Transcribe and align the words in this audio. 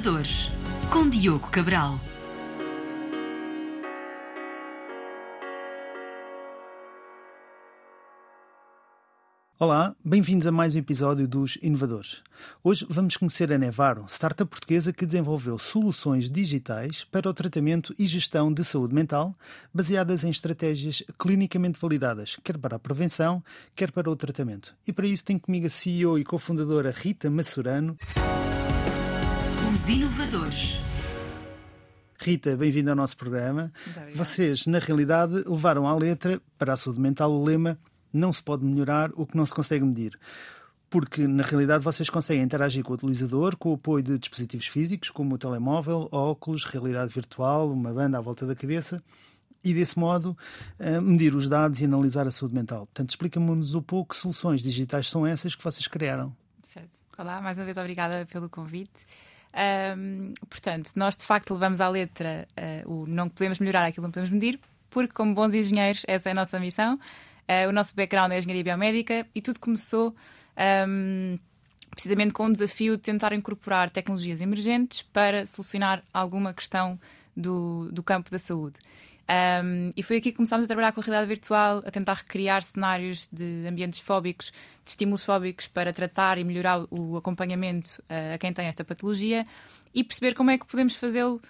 Inovadores, 0.00 0.50
com 0.90 1.10
Diogo 1.10 1.50
Cabral. 1.50 2.00
Olá, 9.58 9.94
bem-vindos 10.02 10.46
a 10.46 10.50
mais 10.50 10.74
um 10.74 10.78
episódio 10.78 11.28
dos 11.28 11.58
Inovadores. 11.60 12.22
Hoje 12.64 12.86
vamos 12.88 13.18
conhecer 13.18 13.52
a 13.52 13.58
Nevaro, 13.58 14.06
startup 14.08 14.50
portuguesa 14.50 14.90
que 14.90 15.04
desenvolveu 15.04 15.58
soluções 15.58 16.30
digitais 16.30 17.04
para 17.04 17.28
o 17.28 17.34
tratamento 17.34 17.94
e 17.98 18.06
gestão 18.06 18.50
de 18.50 18.64
saúde 18.64 18.94
mental, 18.94 19.36
baseadas 19.74 20.24
em 20.24 20.30
estratégias 20.30 21.02
clinicamente 21.18 21.78
validadas, 21.78 22.38
quer 22.42 22.56
para 22.56 22.76
a 22.76 22.78
prevenção, 22.78 23.44
quer 23.76 23.92
para 23.92 24.10
o 24.10 24.16
tratamento. 24.16 24.74
E 24.86 24.94
para 24.94 25.06
isso 25.06 25.26
tenho 25.26 25.38
comigo 25.38 25.66
a 25.66 25.70
CEO 25.70 26.18
e 26.18 26.24
cofundadora 26.24 26.90
Rita 26.90 27.28
Massurano. 27.28 27.98
Inovadores. 29.90 30.78
Rita, 32.16 32.56
bem-vinda 32.56 32.92
ao 32.92 32.96
nosso 32.96 33.16
programa. 33.16 33.72
Vocês, 34.14 34.64
na 34.64 34.78
realidade, 34.78 35.42
levaram 35.44 35.84
à 35.84 35.92
letra 35.96 36.40
para 36.56 36.74
a 36.74 36.76
saúde 36.76 37.00
mental 37.00 37.32
o 37.32 37.42
lema 37.42 37.76
não 38.12 38.32
se 38.32 38.40
pode 38.40 38.64
melhorar 38.64 39.10
o 39.16 39.26
que 39.26 39.36
não 39.36 39.44
se 39.44 39.52
consegue 39.52 39.84
medir. 39.84 40.16
Porque, 40.88 41.26
na 41.26 41.42
realidade, 41.42 41.82
vocês 41.82 42.08
conseguem 42.08 42.44
interagir 42.44 42.84
com 42.84 42.92
o 42.92 42.94
utilizador 42.94 43.56
com 43.56 43.72
o 43.72 43.74
apoio 43.74 44.04
de 44.04 44.16
dispositivos 44.16 44.68
físicos, 44.68 45.10
como 45.10 45.34
o 45.34 45.38
telemóvel, 45.38 46.08
óculos, 46.12 46.64
realidade 46.64 47.12
virtual, 47.12 47.68
uma 47.72 47.92
banda 47.92 48.16
à 48.16 48.20
volta 48.20 48.46
da 48.46 48.54
cabeça, 48.54 49.02
e 49.64 49.74
desse 49.74 49.98
modo 49.98 50.38
uh, 50.78 51.02
medir 51.02 51.34
os 51.34 51.48
dados 51.48 51.80
e 51.80 51.84
analisar 51.84 52.28
a 52.28 52.30
saúde 52.30 52.54
mental. 52.54 52.86
Portanto, 52.86 53.10
explica-nos 53.10 53.74
um 53.74 53.82
pouco 53.82 54.14
que 54.14 54.20
soluções 54.20 54.62
digitais 54.62 55.10
são 55.10 55.26
essas 55.26 55.56
que 55.56 55.64
vocês 55.64 55.88
criaram. 55.88 56.32
Certo. 56.62 56.96
Olá, 57.18 57.40
mais 57.40 57.58
uma 57.58 57.64
vez 57.64 57.76
obrigada 57.76 58.24
pelo 58.30 58.48
convite. 58.48 59.04
Um, 59.52 60.32
portanto, 60.48 60.92
nós 60.94 61.16
de 61.16 61.24
facto 61.24 61.52
levamos 61.52 61.80
à 61.80 61.88
letra 61.88 62.46
uh, 62.86 62.92
o 62.92 63.06
não 63.06 63.28
podemos 63.28 63.58
melhorar 63.58 63.84
aquilo 63.84 64.04
não 64.04 64.10
podemos 64.10 64.30
medir, 64.30 64.60
porque, 64.88 65.12
como 65.12 65.34
bons 65.34 65.54
engenheiros, 65.54 66.02
essa 66.06 66.28
é 66.28 66.32
a 66.32 66.34
nossa 66.34 66.58
missão. 66.60 66.94
Uh, 67.48 67.68
o 67.68 67.72
nosso 67.72 67.94
background 67.94 68.32
é 68.32 68.38
engenharia 68.38 68.62
biomédica 68.62 69.26
e 69.34 69.42
tudo 69.42 69.58
começou 69.58 70.14
um, 70.88 71.38
precisamente 71.90 72.32
com 72.32 72.46
o 72.46 72.52
desafio 72.52 72.96
de 72.96 73.02
tentar 73.02 73.32
incorporar 73.32 73.90
tecnologias 73.90 74.40
emergentes 74.40 75.02
para 75.02 75.44
solucionar 75.46 76.02
alguma 76.14 76.54
questão 76.54 76.98
do, 77.36 77.90
do 77.90 78.02
campo 78.02 78.30
da 78.30 78.38
saúde. 78.38 78.78
Um, 79.30 79.90
e 79.96 80.02
foi 80.02 80.16
aqui 80.16 80.32
que 80.32 80.36
começámos 80.36 80.64
a 80.64 80.66
trabalhar 80.66 80.90
com 80.90 81.00
a 81.00 81.04
realidade 81.04 81.28
virtual, 81.28 81.84
a 81.86 81.90
tentar 81.90 82.14
recriar 82.14 82.64
cenários 82.64 83.28
de 83.32 83.64
ambientes 83.68 84.00
fóbicos, 84.00 84.46
de 84.84 84.90
estímulos 84.90 85.22
fóbicos 85.22 85.68
para 85.68 85.92
tratar 85.92 86.36
e 86.36 86.42
melhorar 86.42 86.84
o 86.90 87.16
acompanhamento 87.16 88.02
uh, 88.10 88.34
a 88.34 88.38
quem 88.38 88.52
tem 88.52 88.66
esta 88.66 88.84
patologia 88.84 89.46
e 89.94 90.02
perceber 90.02 90.34
como 90.34 90.50
é 90.50 90.58
que 90.58 90.66
podemos 90.66 90.96
fazê-lo 90.96 91.40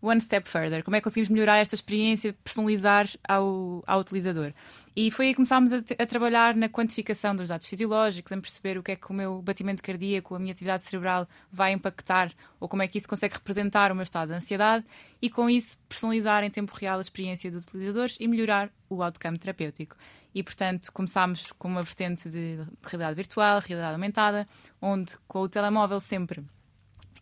one 0.00 0.20
step 0.20 0.48
further, 0.48 0.82
como 0.82 0.96
é 0.96 1.00
que 1.00 1.04
conseguimos 1.04 1.28
melhorar 1.28 1.58
esta 1.58 1.76
experiência, 1.76 2.34
personalizar 2.42 3.08
ao, 3.28 3.84
ao 3.86 4.00
utilizador. 4.00 4.52
E 5.00 5.12
foi 5.12 5.26
aí 5.26 5.30
que 5.30 5.36
começámos 5.36 5.72
a, 5.72 5.76
a, 5.76 6.06
trabalhar 6.06 6.56
na 6.56 6.68
quantificação 6.68 7.36
dos 7.36 7.50
dados 7.50 7.68
fisiológicos, 7.68 8.32
em 8.32 8.40
perceber 8.40 8.76
o 8.76 8.82
que 8.82 8.90
é 8.90 8.96
que 8.96 9.08
o 9.08 9.14
meu 9.14 9.40
batimento 9.40 9.80
cardíaco, 9.80 10.34
a 10.34 10.40
minha 10.40 10.50
atividade 10.50 10.82
cerebral 10.82 11.28
vai 11.52 11.70
impactar, 11.70 12.32
ou 12.58 12.68
como 12.68 12.82
é 12.82 12.88
que 12.88 12.98
isso 12.98 13.08
consegue 13.08 13.34
representar 13.34 13.92
o 13.92 13.94
meu 13.94 14.02
estado 14.02 14.30
de 14.30 14.34
ansiedade, 14.34 14.84
e 15.22 15.30
com 15.30 15.48
isso 15.48 15.78
personalizar 15.88 16.42
em 16.42 16.50
tempo 16.50 16.74
real 16.74 16.98
a 16.98 17.00
experiência 17.00 17.48
dos 17.48 17.68
utilizadores 17.68 18.16
e 18.18 18.26
melhorar 18.26 18.72
o 18.90 19.00
outcome 19.00 19.38
terapêutico. 19.38 19.94
E, 20.34 20.42
portanto, 20.42 20.92
começámos 20.92 21.52
com 21.52 21.68
uma 21.68 21.82
vertente 21.84 22.28
de 22.28 22.58
realidade 22.82 23.14
virtual, 23.14 23.60
realidade 23.60 23.94
aumentada, 23.94 24.48
onde 24.82 25.16
com 25.28 25.42
o 25.42 25.48
telemóvel 25.48 26.00
sempre 26.00 26.44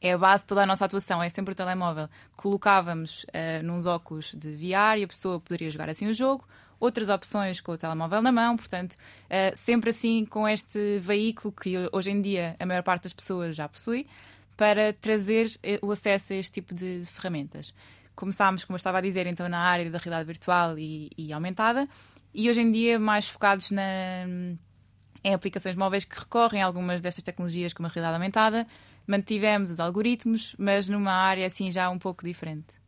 é 0.01 0.13
a 0.13 0.19
base 0.19 0.45
de 0.45 0.49
toda 0.49 0.63
a 0.63 0.67
nossa 0.67 0.85
atuação, 0.87 1.23
é 1.23 1.29
sempre 1.29 1.53
o 1.53 1.55
telemóvel. 1.55 2.09
Colocávamos 2.37 3.25
uh, 3.25 3.63
nos 3.63 3.85
óculos 3.85 4.33
de 4.35 4.53
VR 4.57 4.99
e 4.99 5.05
a 5.05 5.09
pessoa 5.09 5.41
poderia 5.41 5.71
jogar 5.71 5.91
assim 5.91 6.07
o 6.07 6.15
jogo, 6.15 6.47
outras 6.79 7.09
opções 7.09 7.61
com 7.61 7.73
o 7.73 7.79
telemóvel 7.79 8.23
na 8.23 8.33
mão, 8.33 8.57
portanto, 8.57 8.93
uh, 8.95 9.57
sempre 9.57 9.91
assim 9.91 10.25
com 10.25 10.49
este 10.49 10.99
veículo 10.99 11.53
que 11.53 11.75
hoje 11.93 12.11
em 12.11 12.21
dia 12.21 12.57
a 12.59 12.67
maior 12.67 12.83
parte 12.83 13.05
das 13.05 13.13
pessoas 13.13 13.57
já 13.57 13.69
possui, 13.69 14.07
para 14.57 14.93
trazer 14.95 15.55
eh, 15.63 15.79
o 15.83 15.93
acesso 15.93 16.33
a 16.33 16.37
este 16.37 16.53
tipo 16.53 16.75
de 16.75 17.03
ferramentas. 17.05 17.75
Começámos, 18.15 18.65
como 18.65 18.75
eu 18.75 18.79
estava 18.79 18.99
a 18.99 19.01
dizer, 19.03 19.27
então 19.27 19.49
na 19.49 19.59
área 19.59 19.91
da 19.91 19.99
realidade 19.99 20.27
virtual 20.27 20.79
e, 20.79 21.11
e 21.17 21.33
aumentada, 21.33 21.87
e 22.33 22.49
hoje 22.49 22.63
em 22.63 22.73
dia 22.73 22.99
mais 22.99 23.29
focados 23.29 23.71
na, 23.71 23.83
em 25.23 25.35
aplicações 25.35 25.75
móveis 25.75 26.05
que 26.05 26.19
recorrem 26.19 26.63
a 26.63 26.67
algumas 26.67 27.01
destas 27.01 27.23
tecnologias, 27.23 27.73
como 27.73 27.87
a 27.87 27.91
realidade 27.91 28.15
aumentada. 28.15 28.67
Mantivemos 29.07 29.71
os 29.71 29.81
algoritmos, 29.81 30.55
mas 30.59 30.89
numa 30.89 31.13
área 31.13 31.47
assim 31.47 31.71
já 31.71 31.91
um 31.91 31.99
pouco 31.99 32.25
diferente. 32.25 32.86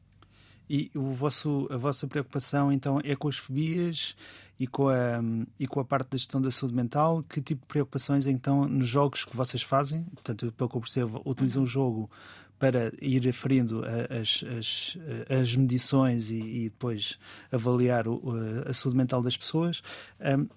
E 0.69 0.91
o 0.95 1.11
vosso, 1.13 1.67
a 1.71 1.77
vossa 1.77 2.07
preocupação 2.07 2.71
então 2.71 3.01
é 3.03 3.17
com 3.17 3.29
as 3.29 3.37
fobias 3.37 4.15
e 4.61 4.67
com, 4.67 4.89
a, 4.89 5.21
e 5.59 5.67
com 5.67 5.81
a 5.81 5.85
parte 5.85 6.11
da 6.11 6.19
gestão 6.19 6.41
da 6.41 6.51
saúde 6.51 6.75
mental? 6.75 7.23
Que 7.23 7.41
tipo 7.41 7.63
de 7.63 7.69
preocupações 7.69 8.27
então 8.27 8.67
nos 8.69 8.87
jogos 8.87 9.25
que 9.25 9.37
vocês 9.37 9.63
fazem? 9.63 10.05
Portanto, 10.15 10.53
pelo 10.53 10.69
que 10.69 10.77
eu 10.77 10.81
percebo, 10.81 11.23
utilizam 11.25 11.63
o 11.63 11.65
uhum. 11.65 11.71
jogo 11.71 12.11
para 12.59 12.93
ir 13.01 13.27
aferindo 13.29 13.85
as, 14.11 14.45
as, 14.59 14.99
as 15.31 15.55
medições 15.55 16.29
e, 16.31 16.41
e, 16.41 16.65
depois 16.65 17.19
avaliar 17.53 18.09
o, 18.09 18.21
a 18.67 18.75
saúde 18.75 18.97
mental 18.97 19.23
das 19.23 19.37
pessoas. 19.37 19.81
Um, 20.21 20.49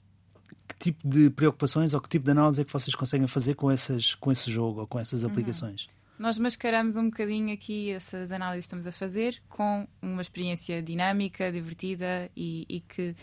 que 0.68 0.92
tipo 0.92 1.08
de 1.08 1.30
preocupações 1.30 1.94
ou 1.94 2.02
que 2.02 2.10
tipo 2.10 2.26
de 2.26 2.32
análise 2.32 2.62
é 2.62 2.66
que 2.66 2.72
vocês 2.72 2.96
conseguem 2.96 3.28
fazer 3.28 3.56
com, 3.56 3.70
essas, 3.70 4.16
com 4.16 4.32
esse 4.32 4.50
jogo 4.50 4.82
ou 4.82 4.88
com 4.88 5.00
essas 5.00 5.24
uhum. 5.24 5.92
Nós 6.18 6.38
mascaramos 6.38 6.96
um 6.98 7.06
bocadinho 7.06 7.54
aqui 7.54 7.92
essas 7.92 8.32
análises 8.32 8.66
que 8.66 8.68
estamos 8.68 8.88
a 8.88 8.92
fazer 8.92 9.42
com 9.50 9.88
uma 10.02 10.22
experiência 10.22 10.82
dinâmica, 10.82 11.52
divertida 11.52 12.30
e, 12.36 12.66
e 12.70 12.80
que 12.82 13.16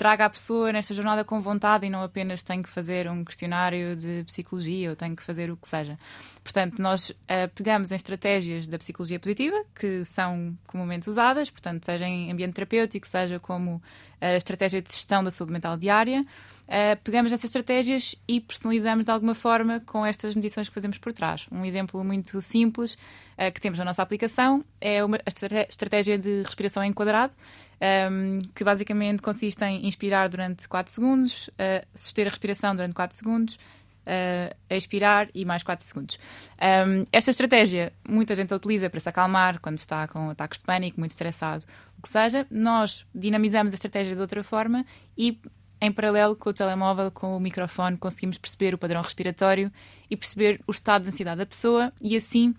traga 0.00 0.24
a 0.24 0.30
pessoa 0.30 0.72
nesta 0.72 0.94
jornada 0.94 1.22
com 1.22 1.42
vontade 1.42 1.84
e 1.84 1.90
não 1.90 2.02
apenas 2.02 2.42
tenho 2.42 2.62
que 2.62 2.70
fazer 2.70 3.06
um 3.06 3.22
questionário 3.22 3.94
de 3.94 4.24
psicologia 4.24 4.88
ou 4.88 4.96
tenho 4.96 5.14
que 5.14 5.22
fazer 5.22 5.50
o 5.50 5.58
que 5.58 5.68
seja. 5.68 5.98
Portanto, 6.42 6.80
nós 6.80 7.10
uh, 7.10 7.14
pegamos 7.54 7.92
em 7.92 7.96
estratégias 7.96 8.66
da 8.66 8.78
psicologia 8.78 9.20
positiva, 9.20 9.62
que 9.78 10.02
são 10.06 10.56
comumente 10.66 11.10
usadas, 11.10 11.50
portanto, 11.50 11.84
seja 11.84 12.06
em 12.06 12.32
ambiente 12.32 12.54
terapêutico, 12.54 13.06
seja 13.06 13.38
como 13.38 13.82
a 14.18 14.36
estratégia 14.36 14.80
de 14.80 14.90
gestão 14.90 15.22
da 15.22 15.30
saúde 15.30 15.52
mental 15.52 15.76
diária, 15.76 16.24
uh, 16.70 17.00
pegamos 17.02 17.32
essas 17.32 17.44
estratégias 17.44 18.14
e 18.28 18.40
personalizamos 18.40 19.06
de 19.06 19.10
alguma 19.10 19.34
forma 19.34 19.80
com 19.80 20.06
estas 20.06 20.34
medições 20.34 20.68
que 20.68 20.74
fazemos 20.74 20.98
por 20.98 21.12
trás. 21.12 21.46
Um 21.50 21.64
exemplo 21.64 22.02
muito 22.04 22.40
simples 22.40 22.94
uh, 22.94 23.52
que 23.52 23.60
temos 23.60 23.78
na 23.78 23.84
nossa 23.84 24.02
aplicação 24.02 24.64
é 24.80 25.04
uma, 25.04 25.16
a 25.18 25.68
estratégia 25.68 26.16
de 26.16 26.42
respiração 26.42 26.84
enquadrado, 26.84 27.32
um, 27.32 27.84
ehm, 27.84 28.38
que 28.54 28.62
basicamente 28.62 29.20
consiste 29.20 29.62
em 29.64 29.86
inspirar 29.86 30.28
durante 30.28 30.68
4 30.68 30.92
segundos, 30.92 31.48
uh, 31.48 31.86
suster 31.94 32.26
a 32.26 32.30
respiração 32.30 32.74
durante 32.74 32.94
4 32.94 33.16
segundos, 33.16 33.58
uh, 34.06 34.54
expirar 34.68 35.28
e 35.34 35.44
mais 35.44 35.62
4 35.62 35.84
segundos. 35.84 36.18
Um, 36.60 36.64
ehm, 36.64 37.04
esta 37.12 37.30
estratégia 37.30 37.92
muita 38.06 38.34
gente 38.34 38.52
a 38.52 38.56
utiliza 38.56 38.88
para 38.88 39.00
se 39.00 39.08
acalmar 39.08 39.60
quando 39.60 39.78
está 39.78 40.06
com 40.08 40.30
ataques 40.30 40.58
de 40.58 40.64
pânico, 40.64 41.00
muito 41.00 41.12
estressado, 41.12 41.64
o 41.98 42.02
que 42.02 42.08
seja. 42.08 42.46
Nós 42.50 43.06
dinamizamos 43.14 43.72
a 43.72 43.74
estratégia 43.74 44.14
de 44.14 44.20
outra 44.20 44.42
forma 44.42 44.84
e 45.16 45.38
em 45.80 45.90
paralelo 45.90 46.36
com 46.36 46.50
o 46.50 46.52
telemóvel, 46.52 47.10
com 47.10 47.36
o 47.36 47.40
microfone, 47.40 47.96
conseguimos 47.96 48.36
perceber 48.36 48.74
o 48.74 48.78
padrão 48.78 49.00
respiratório 49.00 49.72
e 50.10 50.16
perceber 50.16 50.60
o 50.66 50.72
estado 50.72 51.02
de 51.02 51.08
ansiedade 51.08 51.38
da 51.38 51.46
pessoa 51.46 51.92
e 52.00 52.16
assim 52.16 52.54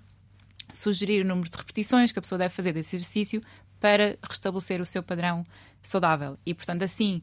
sugerir 0.71 1.23
o 1.23 1.27
número 1.27 1.49
de 1.49 1.57
repetições 1.57 2.11
que 2.11 2.19
a 2.19 2.21
pessoa 2.21 2.39
deve 2.39 2.53
fazer 2.53 2.73
desse 2.73 2.95
exercício 2.95 3.41
para 3.79 4.17
restabelecer 4.27 4.81
o 4.81 4.85
seu 4.85 5.03
padrão 5.03 5.43
saudável. 5.83 6.37
E, 6.45 6.53
portanto, 6.53 6.83
assim, 6.83 7.21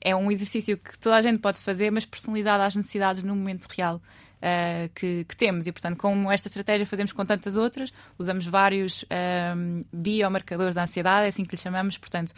é 0.00 0.14
um 0.14 0.30
exercício 0.30 0.76
que 0.76 0.98
toda 0.98 1.16
a 1.16 1.22
gente 1.22 1.40
pode 1.40 1.60
fazer, 1.60 1.90
mas 1.90 2.04
personalizado 2.04 2.62
às 2.62 2.76
necessidades 2.76 3.22
no 3.22 3.34
momento 3.34 3.66
real 3.66 4.00
uh, 4.40 4.88
que, 4.94 5.24
que, 5.24 5.36
temos. 5.36 5.66
E, 5.66 5.72
portanto, 5.72 5.96
como 5.98 6.30
esta 6.30 6.48
estratégia 6.48 6.86
fazemos 6.86 7.12
com 7.12 7.24
tantas 7.24 7.56
outras, 7.56 7.92
usamos 8.18 8.46
vários 8.46 9.04
um, 9.04 9.06
ehm, 9.10 9.82
biomarcadores 9.92 10.74
da 10.74 10.82
ansiedade, 10.82 11.26
é 11.26 11.28
assim 11.28 11.44
que 11.44 11.54
lhe 11.54 11.60
chamamos. 11.60 11.96
Portanto, 11.96 12.32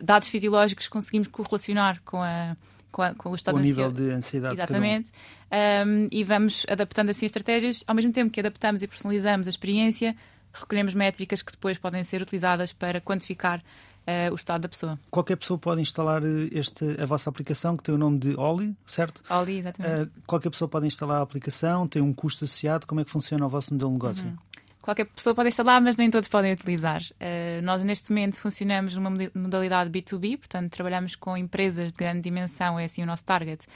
dados 0.00 0.28
fisiológicos 0.28 0.88
conseguimos 0.88 1.28
correlacionar 1.28 2.00
com 2.04 2.22
a 2.22 2.56
com, 2.90 3.02
a, 3.02 3.12
com, 3.12 3.30
o 3.30 3.34
estado 3.34 3.56
o 3.56 3.60
de 3.60 3.66
nível 3.66 3.90
de 3.90 4.10
ansiedade. 4.12 4.54
Exatamente. 4.54 5.10
Um. 5.52 5.88
Um, 5.88 6.08
e 6.12 6.22
vamos 6.22 6.64
adaptando 6.68 7.10
assim 7.10 7.26
estratégias, 7.26 7.82
ao 7.88 7.94
mesmo 7.94 8.12
tempo 8.12 8.30
que 8.30 8.38
adaptamos 8.38 8.82
e 8.82 8.86
personalizamos 8.86 9.48
a 9.48 9.50
experiência, 9.50 10.14
recolhemos 10.52 10.94
métricas 10.94 11.42
que 11.42 11.50
depois 11.50 11.76
podem 11.76 12.04
ser 12.04 12.22
utilizadas 12.22 12.72
para 12.72 13.00
quantificar 13.00 13.62
uh, 14.06 14.32
o 14.32 14.34
estado 14.34 14.62
da 14.62 14.68
pessoa. 14.68 14.98
Qualquer 15.10 15.36
pessoa 15.36 15.58
pode 15.58 15.80
instalar 15.80 16.22
eh, 16.22 16.48
este, 16.52 16.84
a 17.00 17.06
vossa 17.06 17.28
aplicação, 17.30 17.76
que 17.76 17.82
tem 17.82 17.94
o 17.94 17.98
nome 17.98 18.18
de 18.18 18.34
Oli, 18.38 18.76
certo? 18.86 19.22
Oli, 19.30 19.58
exatamente. 19.58 20.02
Uh, 20.02 20.10
qualquer 20.26 20.50
pessoa 20.50 20.68
pode 20.68 20.86
instalar 20.86 21.18
a 21.18 21.22
aplicação, 21.22 21.88
tem 21.88 22.02
um 22.02 22.12
custo 22.12 22.44
associado. 22.44 22.86
Como 22.86 23.00
é 23.00 23.04
que 23.04 23.10
funciona 23.10 23.44
o 23.46 23.48
vosso 23.48 23.72
modelo 23.72 23.90
de 23.90 23.94
negócio? 23.94 24.26
Uhum. 24.26 24.36
Qualquer 24.84 25.06
pessoa 25.06 25.34
pode 25.34 25.48
instalar, 25.48 25.80
mas 25.80 25.96
nem 25.96 26.10
todos 26.10 26.28
podem 26.28 26.52
utilizar. 26.52 27.00
Uh, 27.12 27.62
nós, 27.62 27.82
neste 27.82 28.10
momento, 28.10 28.38
funcionamos 28.38 28.94
numa 28.94 29.10
modalidade 29.34 29.88
B2B, 29.88 30.36
portanto, 30.36 30.70
trabalhamos 30.70 31.16
com 31.16 31.34
empresas 31.38 31.90
de 31.90 31.96
grande 31.96 32.20
dimensão, 32.20 32.78
é 32.78 32.84
assim 32.84 33.02
o 33.02 33.06
nosso 33.06 33.24
target. 33.24 33.66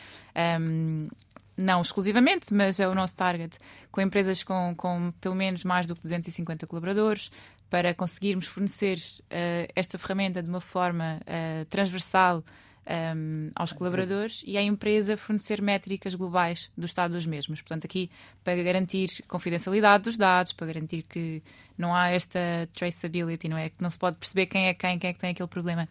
Um, 0.61 1.09
não 1.59 1.83
exclusivamente, 1.83 2.55
mas 2.55 2.79
é 2.79 2.89
o 2.89 2.95
nosso 2.95 3.17
target, 3.17 3.59
com 3.91 4.01
empresas 4.01 4.45
com, 4.45 4.75
com 4.77 5.13
pelo 5.21 5.35
menos 5.35 5.65
mais 5.65 5.87
do 5.87 5.95
que 5.95 6.01
250 6.01 6.67
colaboradores, 6.67 7.31
para 7.69 7.93
conseguirmos 7.93 8.47
fornecer 8.47 8.97
uh, 8.97 9.71
esta 9.75 9.99
ferramenta 9.99 10.43
de 10.43 10.49
uma 10.49 10.61
forma 10.61 11.21
uh, 11.23 11.65
transversal 11.67 12.43
um, 12.89 13.51
aos 13.55 13.73
colaboradores 13.73 14.43
e 14.47 14.57
à 14.57 14.63
empresa 14.63 15.17
fornecer 15.17 15.61
métricas 15.61 16.15
globais 16.15 16.71
do 16.77 16.87
estado 16.87 17.13
dos 17.13 17.27
mesmos. 17.27 17.61
Portanto, 17.61 17.85
aqui 17.85 18.11
para 18.43 18.63
garantir 18.63 19.23
confidencialidade 19.29 20.05
dos 20.05 20.17
dados, 20.17 20.53
para 20.53 20.69
garantir 20.69 21.03
que 21.03 21.43
não 21.77 21.95
há 21.95 22.09
esta 22.09 22.41
traceability, 22.73 23.49
não 23.49 23.59
é? 23.59 23.69
Que 23.69 23.83
não 23.83 23.91
se 23.91 23.99
pode 23.99 24.17
perceber 24.17 24.47
quem 24.47 24.69
é 24.69 24.75
quem, 24.75 24.99
quem 24.99 25.11
é 25.11 25.13
que 25.13 25.21
tem 25.21 25.31
aquele 25.31 25.49
problema. 25.49 25.89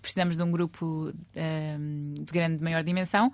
Precisamos 0.00 0.36
de 0.36 0.42
um 0.42 0.50
grupo 0.50 1.12
um, 1.36 2.14
de 2.14 2.32
grande, 2.32 2.62
maior 2.62 2.82
dimensão 2.82 3.30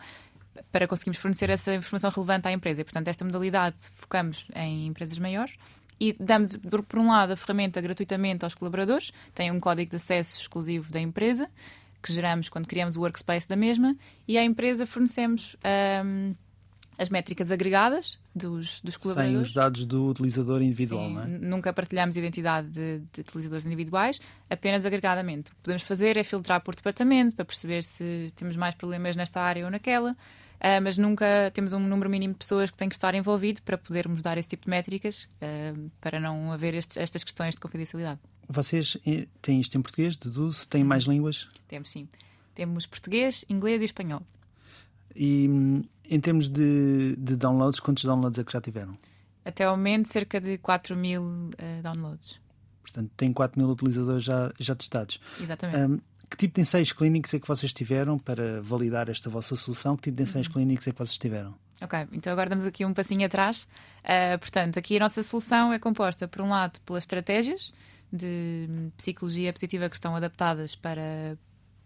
para 0.70 0.86
conseguirmos 0.86 1.18
fornecer 1.18 1.50
essa 1.50 1.74
informação 1.74 2.10
relevante 2.10 2.48
à 2.48 2.52
empresa. 2.52 2.80
E, 2.80 2.84
portanto, 2.84 3.08
esta 3.08 3.24
modalidade 3.24 3.76
focamos 3.96 4.48
em 4.54 4.86
empresas 4.86 5.18
maiores 5.18 5.54
e 5.98 6.14
damos, 6.18 6.56
por 6.88 6.98
um 6.98 7.08
lado, 7.08 7.32
a 7.32 7.36
ferramenta 7.36 7.80
gratuitamente 7.80 8.44
aos 8.44 8.54
colaboradores, 8.54 9.12
tem 9.34 9.50
um 9.50 9.58
código 9.58 9.90
de 9.90 9.96
acesso 9.96 10.40
exclusivo 10.40 10.90
da 10.90 11.00
empresa, 11.00 11.48
que 12.02 12.12
geramos 12.12 12.48
quando 12.48 12.66
criamos 12.66 12.96
o 12.96 13.00
workspace 13.00 13.48
da 13.48 13.56
mesma, 13.56 13.96
e 14.28 14.36
à 14.36 14.44
empresa 14.44 14.86
fornecemos 14.86 15.56
um, 16.04 16.34
as 16.98 17.08
métricas 17.08 17.50
agregadas 17.50 18.18
dos, 18.34 18.80
dos 18.80 18.96
colaboradores. 18.96 19.38
Sem 19.38 19.46
os 19.46 19.52
dados 19.52 19.84
do 19.84 20.06
utilizador 20.06 20.62
individual, 20.62 21.08
Sim, 21.08 21.14
não 21.14 21.22
é? 21.22 21.26
Nunca 21.26 21.72
partilhamos 21.72 22.16
identidade 22.16 22.70
de, 22.70 22.98
de, 23.12 23.20
utilizadores 23.20 23.66
individuais, 23.66 24.20
apenas 24.48 24.84
agregadamente. 24.84 25.50
O 25.50 25.54
que 25.54 25.62
podemos 25.62 25.82
fazer 25.82 26.16
é 26.16 26.24
filtrar 26.24 26.60
por 26.62 26.74
departamento 26.74 27.36
para 27.36 27.44
perceber 27.44 27.82
se 27.82 28.32
temos 28.36 28.56
mais 28.56 28.74
problemas 28.74 29.16
nesta 29.16 29.40
área 29.40 29.64
ou 29.64 29.70
naquela. 29.70 30.16
Uh, 30.56 30.80
mas 30.82 30.96
nunca 30.96 31.50
temos 31.52 31.72
um 31.72 31.80
número 31.80 32.08
mínimo 32.08 32.32
de 32.32 32.38
pessoas 32.38 32.70
que 32.70 32.76
têm 32.76 32.88
que 32.88 32.94
estar 32.94 33.14
envolvido 33.14 33.62
para 33.62 33.76
podermos 33.76 34.22
dar 34.22 34.38
esse 34.38 34.48
tipo 34.48 34.64
de 34.64 34.70
métricas, 34.70 35.28
uh, 35.36 35.90
para 36.00 36.18
não 36.18 36.52
haver 36.52 36.74
estes, 36.74 36.96
estas 36.96 37.22
questões 37.22 37.54
de 37.54 37.60
confidencialidade. 37.60 38.20
Vocês 38.48 38.96
eh, 39.06 39.26
têm 39.42 39.60
isto 39.60 39.76
em 39.76 39.82
português, 39.82 40.16
deduzo? 40.16 40.68
Têm 40.68 40.84
mais 40.84 41.04
línguas? 41.04 41.48
Temos 41.66 41.90
sim. 41.90 42.08
Temos 42.54 42.86
português, 42.86 43.44
inglês 43.48 43.82
e 43.82 43.84
espanhol. 43.84 44.22
E 45.14 45.48
hum, 45.48 45.84
em 46.08 46.20
termos 46.20 46.48
de, 46.48 47.16
de 47.16 47.36
downloads, 47.36 47.80
quantos 47.80 48.04
downloads 48.04 48.38
é 48.38 48.44
que 48.44 48.52
já 48.52 48.60
tiveram? 48.60 48.96
Até 49.44 49.64
ao 49.64 49.76
momento, 49.76 50.06
cerca 50.06 50.40
de 50.40 50.58
4 50.58 50.96
mil 50.96 51.22
uh, 51.22 51.82
downloads. 51.82 52.40
Portanto, 52.82 53.10
tem 53.16 53.32
4 53.32 53.60
mil 53.60 53.70
utilizadores 53.70 54.22
já, 54.22 54.52
já 54.58 54.74
testados. 54.74 55.20
Exatamente. 55.40 55.78
Um, 55.78 56.00
que 56.30 56.36
tipo 56.36 56.54
de 56.54 56.60
ensaios 56.60 56.92
clínicos 56.92 57.32
é 57.34 57.38
que 57.38 57.46
vocês 57.46 57.72
tiveram 57.72 58.18
para 58.18 58.60
validar 58.60 59.08
esta 59.08 59.30
vossa 59.30 59.56
solução? 59.56 59.96
Que 59.96 60.04
tipo 60.04 60.16
de 60.16 60.22
ensaios 60.24 60.46
uhum. 60.48 60.54
clínicos 60.54 60.86
é 60.86 60.92
que 60.92 60.98
vocês 60.98 61.18
tiveram? 61.18 61.54
Ok, 61.80 62.06
então 62.12 62.32
agora 62.32 62.48
damos 62.48 62.66
aqui 62.66 62.84
um 62.84 62.94
passinho 62.94 63.26
atrás. 63.26 63.68
Uh, 64.02 64.38
portanto, 64.38 64.78
aqui 64.78 64.96
a 64.96 65.00
nossa 65.00 65.22
solução 65.22 65.72
é 65.72 65.78
composta, 65.78 66.26
por 66.26 66.40
um 66.40 66.48
lado, 66.48 66.80
pelas 66.80 67.04
estratégias 67.04 67.72
de 68.12 68.68
psicologia 68.96 69.52
positiva 69.52 69.88
que 69.88 69.96
estão 69.96 70.14
adaptadas 70.16 70.74
para, 70.74 71.36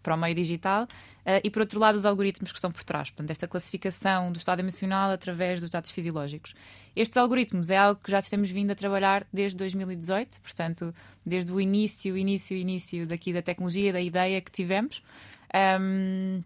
para 0.01 0.15
o 0.15 0.17
meio 0.17 0.35
digital 0.35 0.83
uh, 0.83 1.41
e, 1.43 1.49
por 1.49 1.61
outro 1.61 1.79
lado, 1.79 1.95
os 1.95 2.05
algoritmos 2.05 2.51
que 2.51 2.57
estão 2.57 2.71
por 2.71 2.83
trás. 2.83 3.09
Portanto, 3.09 3.31
esta 3.31 3.47
classificação 3.47 4.31
do 4.31 4.39
estado 4.39 4.59
emocional 4.59 5.11
através 5.11 5.61
dos 5.61 5.69
dados 5.69 5.91
fisiológicos. 5.91 6.53
Estes 6.95 7.17
algoritmos 7.17 7.69
é 7.69 7.77
algo 7.77 8.01
que 8.03 8.11
já 8.11 8.21
temos 8.21 8.51
vindo 8.51 8.71
a 8.71 8.75
trabalhar 8.75 9.25
desde 9.31 9.57
2018, 9.57 10.41
portanto, 10.41 10.93
desde 11.25 11.51
o 11.51 11.61
início, 11.61 12.17
início, 12.17 12.57
início 12.57 13.07
daqui 13.07 13.31
da 13.31 13.41
tecnologia, 13.41 13.93
da 13.93 14.01
ideia 14.01 14.41
que 14.41 14.51
tivemos. 14.51 15.01
Um, 15.79 16.41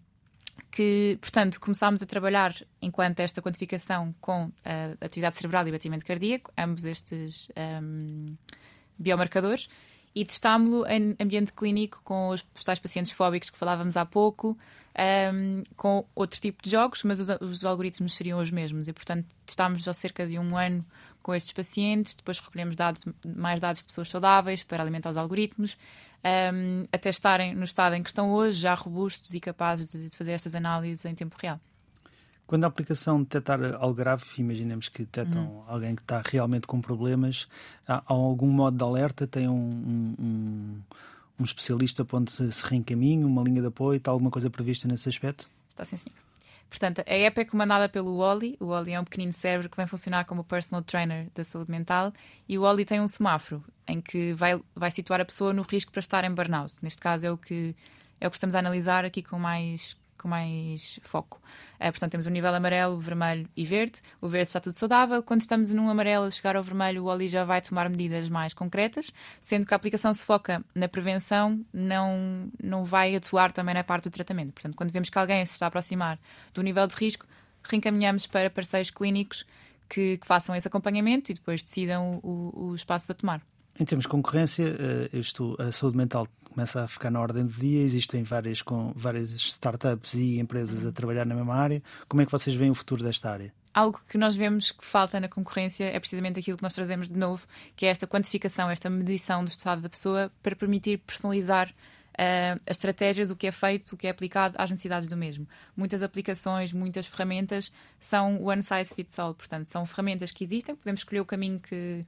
que, 0.76 1.18
portanto, 1.22 1.60
começámos 1.60 2.04
a 2.04 2.06
trabalhar 2.06 2.54
enquanto 2.82 3.22
esta 3.22 3.42
quantificação 3.42 4.14
com 4.20 4.52
a 4.64 5.06
atividade 5.06 5.38
cerebral 5.38 5.66
e 5.68 5.72
batimento 5.72 6.06
cardíaco, 6.06 6.52
ambos 6.58 6.86
estes 6.86 7.48
um, 7.82 8.36
biomarcadores, 8.98 9.70
e 10.16 10.24
testámo-lo 10.24 10.88
em 10.88 11.16
ambiente 11.20 11.52
clínico 11.52 12.02
com 12.04 12.30
os 12.30 12.42
tais 12.64 12.80
pacientes 12.80 13.12
fóbicos 13.12 13.50
que 13.50 13.58
falávamos 13.58 13.98
há 13.98 14.06
pouco, 14.06 14.58
um, 15.34 15.62
com 15.76 16.06
outro 16.16 16.40
tipo 16.40 16.64
de 16.64 16.72
jogos, 16.72 17.04
mas 17.04 17.20
os, 17.20 17.28
os, 17.42 17.66
algoritmos 17.66 18.14
seriam 18.14 18.40
os 18.42 18.50
mesmos. 18.50 18.88
E, 18.88 18.94
portanto, 18.94 19.28
testámos 19.46 19.86
há 19.88 19.94
cerca 19.94 20.26
de 20.26 20.40
um 20.40 20.58
ano 20.58 20.86
com 21.22 21.36
estes 21.36 21.52
pacientes, 21.52 22.14
depois 22.14 22.40
recolhemos 22.40 22.78
dados, 22.78 23.04
mais 23.26 23.60
dados 23.60 23.82
de 23.82 23.88
pessoas 23.88 24.10
saudáveis 24.10 24.64
para 24.64 24.82
alimentar 24.82 25.10
os 25.10 25.18
algoritmos, 25.18 25.76
um, 26.54 26.86
até 26.92 27.10
estarem 27.10 27.54
no 27.54 27.66
estado 27.66 27.96
em 27.96 28.02
que 28.02 28.10
estão 28.10 28.32
hoje, 28.32 28.60
já 28.60 28.74
robustos 28.74 29.34
e 29.34 29.40
capazes 29.40 29.86
de, 29.86 30.10
de 30.10 30.18
fazer 30.18 30.32
estas 30.32 30.56
análises 30.56 31.04
em 31.04 31.14
tempo 31.14 31.36
real. 31.38 31.60
Quando 32.48 32.64
a 32.64 32.68
aplicação 32.68 33.24
detectar 33.24 33.60
algo 33.76 33.96
grave, 33.96 34.24
imaginemos 34.38 34.88
que 34.88 35.00
detectam 35.00 35.46
uhum. 35.46 35.64
alguém 35.68 35.96
que 35.96 36.02
está 36.02 36.22
realmente 36.24 36.68
com 36.68 36.80
problemas, 36.80 37.48
há, 37.88 37.98
há 37.98 38.14
algum 38.14 38.48
modo 38.48 38.78
de 38.78 38.84
alerta? 38.84 39.26
Tem 39.26 39.48
um, 39.48 40.16
um, 40.20 40.82
um 41.40 41.44
especialista 41.44 42.06
para 42.06 42.20
onde 42.20 42.32
se, 42.32 42.52
se 42.52 42.64
reencaminha, 42.64 43.26
uma 43.26 43.42
linha 43.42 43.62
de 43.62 43.68
apoio? 43.68 43.98
Está 43.98 44.12
alguma 44.12 44.30
coisa 44.30 44.50
prevista 44.50 44.88
nesse 44.88 45.10
aspecto? 45.10 45.50
Está 45.70 45.84
sim, 45.84 45.98
senhor. 45.98 46.26
Portanto, 46.70 47.04
a 47.08 47.14
app 47.14 47.40
é 47.40 47.46
comandada 47.46 47.88
pelo 47.88 48.18
Wally. 48.18 48.58
O 48.60 48.68
Wally 48.68 48.94
é 48.94 49.00
um 49.00 49.04
pequenino 49.04 49.34
cérebro 49.34 49.70
que 49.70 49.78
vem 49.78 49.88
funcionar 49.88 50.26
como 50.26 50.44
personal 50.44 50.84
trainer 50.84 51.30
da 51.34 51.44
saúde 51.44 51.72
mental. 51.72 52.12
E 52.48 52.58
o 52.58 52.62
Wally 52.62 52.86
tem 52.86 53.00
um 53.00 53.08
semáforo 53.08 53.64
em 53.88 54.02
que 54.02 54.34
vai, 54.34 54.60
vai 54.76 54.92
situar 54.92 55.22
a 55.22 55.26
pessoa 55.26 55.54
no 55.54 55.62
risco 55.62 55.92
para 55.92 56.00
estar 56.00 56.24
em 56.24 56.34
burnout. 56.34 56.76
Neste 56.82 57.02
caso, 57.02 57.26
é 57.26 57.32
o 57.32 57.38
que, 57.38 57.76
é 58.20 58.28
o 58.28 58.32
que 58.32 58.38
estamos 58.38 58.56
a 58.56 58.60
analisar 58.60 59.06
aqui 59.06 59.24
com 59.24 59.40
mais 59.40 59.96
com 60.18 60.28
mais 60.28 61.00
foco. 61.04 61.42
Uh, 61.76 61.92
portanto, 61.92 62.12
temos 62.12 62.26
o 62.26 62.30
nível 62.30 62.54
amarelo, 62.54 63.00
vermelho 63.00 63.48
e 63.56 63.66
verde. 63.66 64.02
O 64.22 64.28
verde 64.28 64.48
está 64.48 64.60
tudo 64.60 64.74
saudável. 64.74 65.22
Quando 65.24 65.42
estamos 65.42 65.72
num 65.72 65.90
amarelo 65.90 66.26
a 66.26 66.32
chegar 66.32 66.56
ao 66.56 66.64
vermelho, 66.64 67.04
o 67.04 67.08
Oli 67.08 67.28
já 67.28 67.44
vai 67.44 67.62
tomar 67.62 67.90
medidas 67.90 68.30
mais 68.30 68.54
concretas, 68.54 69.12
sendo 69.40 69.66
que 69.66 69.74
a 69.74 69.78
aplicação 69.78 70.14
se 70.14 70.26
foca 70.26 70.64
na 70.74 70.88
prevenção, 70.88 71.64
não, 71.74 72.50
não 72.62 72.84
vai 72.84 73.16
atuar 73.16 73.52
também 73.52 73.76
na 73.76 73.84
parte 73.84 74.06
do 74.06 74.12
tratamento. 74.12 74.54
Portanto, 74.54 74.76
quando 74.76 74.92
vemos 74.92 75.10
que 75.10 75.18
alguém 75.18 75.46
se 75.46 75.54
está 75.54 75.66
a 75.66 75.68
aproximar 75.68 76.20
do 76.54 76.62
nível 76.62 76.88
de 76.88 76.96
risco, 76.96 77.26
reencaminhamos 77.64 78.28
para 78.28 78.50
parceiros 78.50 78.90
clínicos 78.90 79.46
que, 79.90 80.18
que 80.18 80.28
façam 80.28 80.56
esse 80.56 80.68
acompanhamento 80.68 81.32
e 81.32 81.36
depois 81.36 81.62
decidam 81.62 82.20
os 82.24 82.84
passos 82.84 83.10
a 83.10 83.14
tomar. 83.14 83.42
Em 83.80 83.84
termos 83.84 84.04
de 84.04 84.10
concorrência, 84.10 84.64
eh, 84.64 85.18
isto, 85.18 85.56
a 85.60 85.72
saúde 85.72 85.98
mental 85.98 86.28
começa 86.56 86.84
a 86.84 86.88
ficar 86.88 87.12
na 87.12 87.20
ordem 87.20 87.46
do 87.46 87.52
dia, 87.52 87.82
existem 87.82 88.24
várias, 88.24 88.62
com, 88.62 88.94
várias 88.96 89.32
startups 89.32 90.14
e 90.14 90.40
empresas 90.40 90.86
a 90.86 90.92
trabalhar 90.92 91.26
na 91.26 91.36
mesma 91.36 91.54
área. 91.54 91.84
Como 92.08 92.22
é 92.22 92.26
que 92.26 92.32
vocês 92.32 92.56
veem 92.56 92.72
o 92.72 92.76
futuro 92.76 93.04
desta 93.04 93.30
área? 93.30 93.54
Algo 93.74 94.00
que 94.08 94.18
nós 94.18 94.38
vemos 94.38 94.72
que 94.72 94.86
falta 94.86 95.20
na 95.20 95.28
concorrência 95.28 95.84
é 95.84 96.00
precisamente 96.00 96.40
aquilo 96.40 96.56
que 96.56 96.64
nós 96.64 96.74
trazemos 96.74 97.10
de 97.10 97.18
novo, 97.18 97.46
que 97.76 97.86
é 97.86 97.90
esta 97.90 98.08
quantificação, 98.08 98.70
esta 98.70 98.90
medição 98.90 99.44
do 99.44 99.52
estado 99.52 99.82
da 99.82 99.90
pessoa 99.90 100.32
para 100.42 100.56
permitir 100.56 101.00
personalizar 101.00 101.70
uh, 102.14 102.62
as 102.66 102.78
estratégias, 102.78 103.30
o 103.30 103.36
que 103.36 103.48
é 103.48 103.52
feito, 103.52 103.92
o 103.92 103.98
que 103.98 104.08
é 104.08 104.10
aplicado 104.10 104.56
às 104.58 104.72
necessidades 104.72 105.10
do 105.10 105.18
mesmo. 105.18 105.46
Muitas 105.76 106.02
aplicações, 106.02 106.72
muitas 106.72 107.06
ferramentas 107.06 107.70
são 108.00 108.42
one 108.42 108.64
size 108.64 108.96
fits 108.96 109.20
all, 109.20 109.34
portanto, 109.34 109.68
são 109.68 109.86
ferramentas 109.86 110.32
que 110.32 110.46
existem, 110.46 110.74
podemos 110.74 111.02
escolher 111.02 111.20
o 111.20 111.26
caminho 111.26 111.60
que 111.60 112.06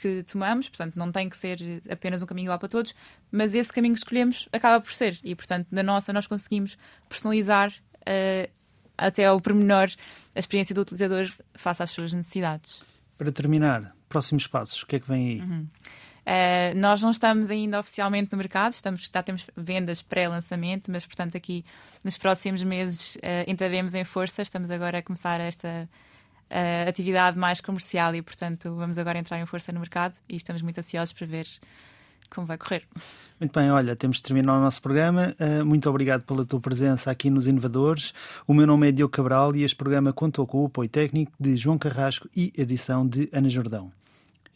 que 0.00 0.22
tomamos, 0.22 0.68
portanto, 0.68 0.96
não 0.96 1.10
tem 1.10 1.28
que 1.28 1.36
ser 1.36 1.58
apenas 1.90 2.22
um 2.22 2.26
caminho 2.26 2.46
igual 2.46 2.58
para 2.58 2.68
todos, 2.68 2.94
mas 3.30 3.54
esse 3.54 3.72
caminho 3.72 3.94
que 3.94 4.00
escolhemos 4.00 4.48
acaba 4.52 4.80
por 4.80 4.92
ser. 4.92 5.18
E, 5.24 5.34
portanto, 5.34 5.66
na 5.70 5.82
nossa, 5.82 6.12
nós 6.12 6.26
conseguimos 6.26 6.78
personalizar 7.08 7.70
uh, 7.70 8.50
até 8.96 9.26
ao 9.26 9.40
pormenor 9.40 9.88
a 10.34 10.38
experiência 10.38 10.74
do 10.74 10.80
utilizador 10.82 11.30
face 11.54 11.82
às 11.82 11.90
suas 11.90 12.12
necessidades. 12.12 12.82
Para 13.16 13.32
terminar, 13.32 13.94
próximos 14.08 14.46
passos, 14.46 14.82
o 14.82 14.86
que 14.86 14.96
é 14.96 15.00
que 15.00 15.08
vem 15.08 15.28
aí? 15.28 15.40
Uhum. 15.40 15.66
Uh, 16.28 16.76
nós 16.76 17.00
não 17.00 17.10
estamos 17.10 17.50
ainda 17.50 17.80
oficialmente 17.80 18.30
no 18.32 18.36
mercado, 18.36 18.72
estamos, 18.72 19.10
já 19.12 19.22
temos 19.22 19.46
vendas 19.56 20.02
pré-lançamento, 20.02 20.90
mas 20.92 21.06
portanto 21.06 21.38
aqui 21.38 21.64
nos 22.04 22.18
próximos 22.18 22.62
meses 22.62 23.16
uh, 23.16 23.50
entraremos 23.50 23.94
em 23.94 24.04
força. 24.04 24.42
Estamos 24.42 24.70
agora 24.70 24.98
a 24.98 25.02
começar 25.02 25.40
esta, 25.40 25.88
uh, 26.50 26.88
atividade 26.88 27.38
mais 27.38 27.60
comercial 27.60 28.14
e, 28.14 28.22
portanto, 28.22 28.74
vamos 28.74 28.98
agora 28.98 29.18
entrar 29.18 29.40
em 29.40 29.46
força 29.46 29.72
no 29.72 29.80
mercado 29.80 30.16
e 30.28 30.36
estamos 30.36 30.62
muito 30.62 30.78
ansiosos 30.78 31.12
para 31.12 31.26
ver 31.26 31.46
como 32.30 32.46
vai 32.46 32.58
correr. 32.58 32.84
Muito 33.40 33.58
bem, 33.58 33.70
olha, 33.70 33.96
temos 33.96 34.18
de 34.18 34.22
terminar 34.22 34.58
o 34.58 34.60
nosso 34.60 34.82
programa. 34.82 35.34
Uh, 35.40 35.64
muito 35.64 35.88
obrigado 35.88 36.22
pela 36.22 36.44
tua 36.44 36.60
presença 36.60 37.10
aqui 37.10 37.30
nos 37.30 37.46
Inovadores. 37.46 38.12
O 38.46 38.52
meu 38.52 38.66
nome 38.66 38.88
é 38.88 38.92
Diogo 38.92 39.12
Cabral 39.12 39.54
e 39.56 39.64
este 39.64 39.76
programa 39.76 40.12
contou 40.12 40.46
com 40.46 40.62
o 40.62 40.66
apoio 40.66 40.88
técnico 40.88 41.32
de 41.38 41.56
João 41.56 41.78
Carrasco 41.78 42.28
e 42.36 42.52
edição 42.56 43.06
de 43.06 43.28
Ana 43.32 43.48
Jordão. 43.48 43.90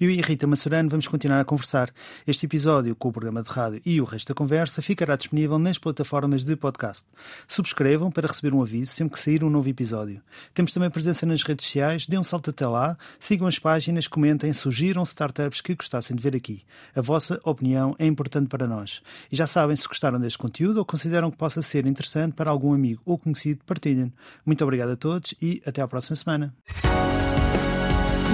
Eu 0.01 0.11
e 0.11 0.21
Rita 0.21 0.47
Massurano 0.47 0.89
vamos 0.89 1.07
continuar 1.07 1.41
a 1.41 1.45
conversar. 1.45 1.93
Este 2.27 2.47
episódio, 2.47 2.97
com 2.97 3.09
o 3.09 3.13
programa 3.13 3.43
de 3.43 3.49
rádio 3.49 3.81
e 3.85 4.01
o 4.01 4.05
resto 4.05 4.29
da 4.29 4.35
conversa, 4.35 4.83
ficará 4.83 5.15
disponível 5.17 5.59
nas 5.59 5.79
plataformas 5.79 6.45
de 6.45 6.57
podcast. 6.57 7.07
Subscrevam 7.47 8.11
para 8.11 8.27
receber 8.27 8.55
um 8.55 8.63
aviso 8.63 8.93
sempre 8.93 9.15
que 9.15 9.21
sair 9.21 9.45
um 9.45 9.51
novo 9.51 9.69
episódio. 9.69 10.21
Temos 10.53 10.73
também 10.73 10.91
presença 10.91 11.25
nas 11.25 11.43
redes 11.43 11.67
sociais, 11.67 12.07
dê 12.07 12.19
um 12.19 12.25
salto 12.25 12.51
até 12.51 12.67
lá, 12.67 12.97
sigam 13.21 13.47
as 13.47 13.59
páginas, 13.59 14.09
comentem, 14.09 14.53
sugiram 14.53 15.03
startups 15.05 15.61
que 15.61 15.75
gostassem 15.75 16.17
de 16.17 16.23
ver 16.23 16.35
aqui. 16.35 16.63
A 16.97 17.01
vossa 17.01 17.41
opinião 17.45 17.95
é 17.99 18.07
importante 18.07 18.49
para 18.49 18.67
nós. 18.67 19.03
E 19.31 19.37
já 19.37 19.47
sabem, 19.47 19.77
se 19.77 19.87
gostaram 19.87 20.19
deste 20.19 20.39
conteúdo 20.39 20.79
ou 20.79 20.85
consideram 20.85 21.31
que 21.31 21.37
possa 21.37 21.63
ser 21.63 21.87
interessante 21.87 22.35
para 22.35 22.51
algum 22.51 22.75
amigo 22.75 23.03
ou 23.05 23.19
conhecido, 23.19 23.65
partilhem. 23.65 24.13
Muito 24.45 24.65
obrigado 24.65 24.91
a 24.91 24.97
todos 24.97 25.35
e 25.41 25.63
até 25.65 25.81
à 25.81 25.87
próxima 25.87 26.17
semana. 26.17 26.55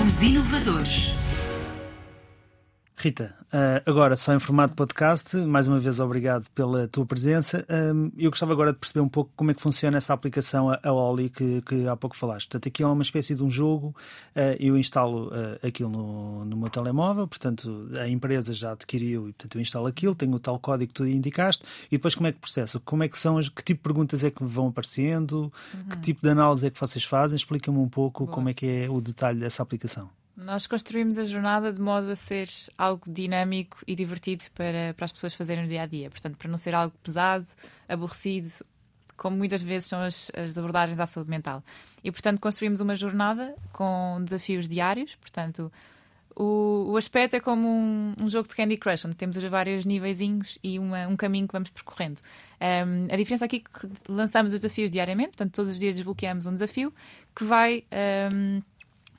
Os 0.04 0.22
inovadores. 0.22 1.12
Rita, 3.00 3.32
uh, 3.54 3.88
agora 3.88 4.16
só 4.16 4.34
em 4.34 4.40
formato 4.40 4.74
podcast, 4.74 5.36
mais 5.36 5.68
uma 5.68 5.78
vez 5.78 6.00
obrigado 6.00 6.50
pela 6.50 6.88
tua 6.88 7.06
presença. 7.06 7.64
Um, 7.70 8.10
eu 8.18 8.28
gostava 8.28 8.50
agora 8.50 8.72
de 8.72 8.78
perceber 8.80 8.98
um 8.98 9.08
pouco 9.08 9.30
como 9.36 9.52
é 9.52 9.54
que 9.54 9.62
funciona 9.62 9.96
essa 9.96 10.12
aplicação, 10.12 10.68
a, 10.68 10.80
a 10.82 10.92
Oli, 10.92 11.30
que, 11.30 11.62
que 11.62 11.86
há 11.86 11.96
pouco 11.96 12.16
falaste. 12.16 12.48
Portanto, 12.48 12.66
aqui 12.66 12.82
é 12.82 12.86
uma 12.88 13.04
espécie 13.04 13.36
de 13.36 13.42
um 13.44 13.48
jogo, 13.48 13.94
uh, 14.34 14.56
eu 14.58 14.76
instalo 14.76 15.28
uh, 15.28 15.64
aquilo 15.64 15.88
no, 15.88 16.44
no 16.44 16.56
meu 16.56 16.68
telemóvel, 16.70 17.28
portanto, 17.28 17.88
a 18.00 18.08
empresa 18.08 18.52
já 18.52 18.72
adquiriu 18.72 19.28
e 19.28 19.32
portanto 19.32 19.54
eu 19.54 19.62
instalo 19.62 19.86
aquilo, 19.86 20.16
tenho 20.16 20.34
o 20.34 20.40
tal 20.40 20.58
código 20.58 20.88
que 20.88 20.94
tu 20.94 21.06
indicaste, 21.06 21.64
e 21.86 21.92
depois 21.92 22.16
como 22.16 22.26
é 22.26 22.32
que 22.32 22.40
processa? 22.40 22.80
Como 22.80 23.04
é 23.04 23.08
que 23.08 23.16
são, 23.16 23.38
que 23.38 23.62
tipo 23.62 23.78
de 23.78 23.82
perguntas 23.84 24.24
é 24.24 24.30
que 24.32 24.42
vão 24.42 24.66
aparecendo, 24.66 25.52
uhum. 25.72 25.84
que 25.84 26.00
tipo 26.00 26.22
de 26.22 26.30
análise 26.30 26.66
é 26.66 26.70
que 26.70 26.80
vocês 26.80 27.04
fazem? 27.04 27.36
Explica-me 27.36 27.78
um 27.78 27.88
pouco 27.88 28.24
Boa. 28.24 28.34
como 28.34 28.48
é 28.48 28.54
que 28.54 28.66
é 28.66 28.90
o 28.90 29.00
detalhe 29.00 29.38
dessa 29.38 29.62
aplicação. 29.62 30.17
Nós 30.40 30.68
construímos 30.68 31.18
a 31.18 31.24
jornada 31.24 31.72
de 31.72 31.80
modo 31.80 32.12
a 32.12 32.14
ser 32.14 32.48
algo 32.78 33.02
dinâmico 33.10 33.78
e 33.84 33.96
divertido 33.96 34.44
para, 34.54 34.94
para 34.94 35.04
as 35.04 35.10
pessoas 35.10 35.34
fazerem 35.34 35.64
no 35.64 35.68
dia 35.68 35.82
a 35.82 35.86
dia. 35.86 36.08
Portanto, 36.08 36.36
para 36.36 36.48
não 36.48 36.56
ser 36.56 36.76
algo 36.76 36.94
pesado, 37.02 37.44
aborrecido, 37.88 38.48
como 39.16 39.36
muitas 39.36 39.60
vezes 39.60 39.88
são 39.88 40.00
as, 40.00 40.30
as 40.36 40.56
abordagens 40.56 41.00
à 41.00 41.06
saúde 41.06 41.28
mental. 41.28 41.60
E, 42.04 42.12
portanto, 42.12 42.38
construímos 42.40 42.80
uma 42.80 42.94
jornada 42.94 43.52
com 43.72 44.22
desafios 44.24 44.68
diários. 44.68 45.16
Portanto, 45.16 45.72
o, 46.36 46.86
o 46.92 46.96
aspecto 46.96 47.34
é 47.34 47.40
como 47.40 47.68
um, 47.68 48.14
um, 48.22 48.28
jogo 48.28 48.46
de 48.48 48.54
Candy 48.54 48.76
Crush, 48.76 49.06
onde 49.06 49.16
temos 49.16 49.36
vários 49.42 49.84
níveis 49.84 50.20
e 50.62 50.78
uma, 50.78 51.08
um 51.08 51.16
caminho 51.16 51.48
que 51.48 51.52
vamos 51.52 51.70
percorrendo. 51.70 52.20
Um, 52.60 53.12
a 53.12 53.16
diferença 53.16 53.44
aqui 53.44 53.56
é 53.56 53.78
que 53.80 53.88
lançamos 54.08 54.54
os 54.54 54.60
desafios 54.60 54.88
diariamente, 54.88 55.30
portanto, 55.30 55.52
todos 55.52 55.72
os 55.72 55.80
dias 55.80 55.96
desbloqueamos 55.96 56.46
um 56.46 56.54
desafio 56.54 56.94
que 57.34 57.42
vai. 57.42 57.82
Um, 58.32 58.62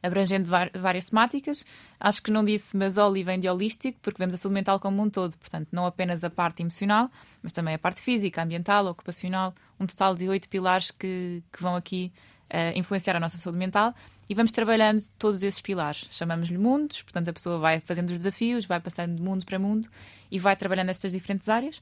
abrangendo 0.01 0.49
várias 0.73 1.09
temáticas. 1.09 1.65
Acho 1.99 2.21
que 2.21 2.31
não 2.31 2.43
disse, 2.43 2.75
mas 2.75 2.97
Oli 2.97 3.23
vem 3.23 3.39
de 3.39 3.49
holístico, 3.49 3.99
porque 4.01 4.17
vemos 4.17 4.33
a 4.33 4.37
saúde 4.37 4.53
mental 4.55 4.79
como 4.79 5.01
um 5.01 5.09
todo, 5.09 5.37
portanto, 5.37 5.67
não 5.71 5.85
apenas 5.85 6.23
a 6.23 6.29
parte 6.29 6.61
emocional, 6.61 7.09
mas 7.41 7.53
também 7.53 7.75
a 7.75 7.79
parte 7.79 8.01
física, 8.01 8.41
ambiental, 8.41 8.85
ocupacional, 8.87 9.53
um 9.79 9.85
total 9.85 10.15
de 10.15 10.27
oito 10.29 10.47
pilares 10.49 10.91
que, 10.91 11.43
que 11.51 11.61
vão 11.61 11.75
aqui 11.75 12.11
uh, 12.49 12.77
influenciar 12.77 13.15
a 13.15 13.19
nossa 13.19 13.37
saúde 13.37 13.57
mental. 13.57 13.93
E 14.29 14.35
vamos 14.35 14.51
trabalhando 14.51 15.01
todos 15.17 15.41
esses 15.41 15.59
pilares. 15.59 16.07
Chamamos-lhe 16.11 16.57
mundos, 16.57 17.01
portanto, 17.01 17.29
a 17.29 17.33
pessoa 17.33 17.57
vai 17.57 17.79
fazendo 17.79 18.11
os 18.11 18.19
desafios, 18.19 18.65
vai 18.65 18.79
passando 18.79 19.15
de 19.15 19.21
mundo 19.21 19.43
para 19.43 19.57
mundo 19.57 19.89
e 20.29 20.37
vai 20.37 20.55
trabalhando 20.55 20.89
estas 20.89 21.11
diferentes 21.11 21.49
áreas. 21.49 21.81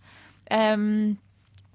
Um, 0.80 1.18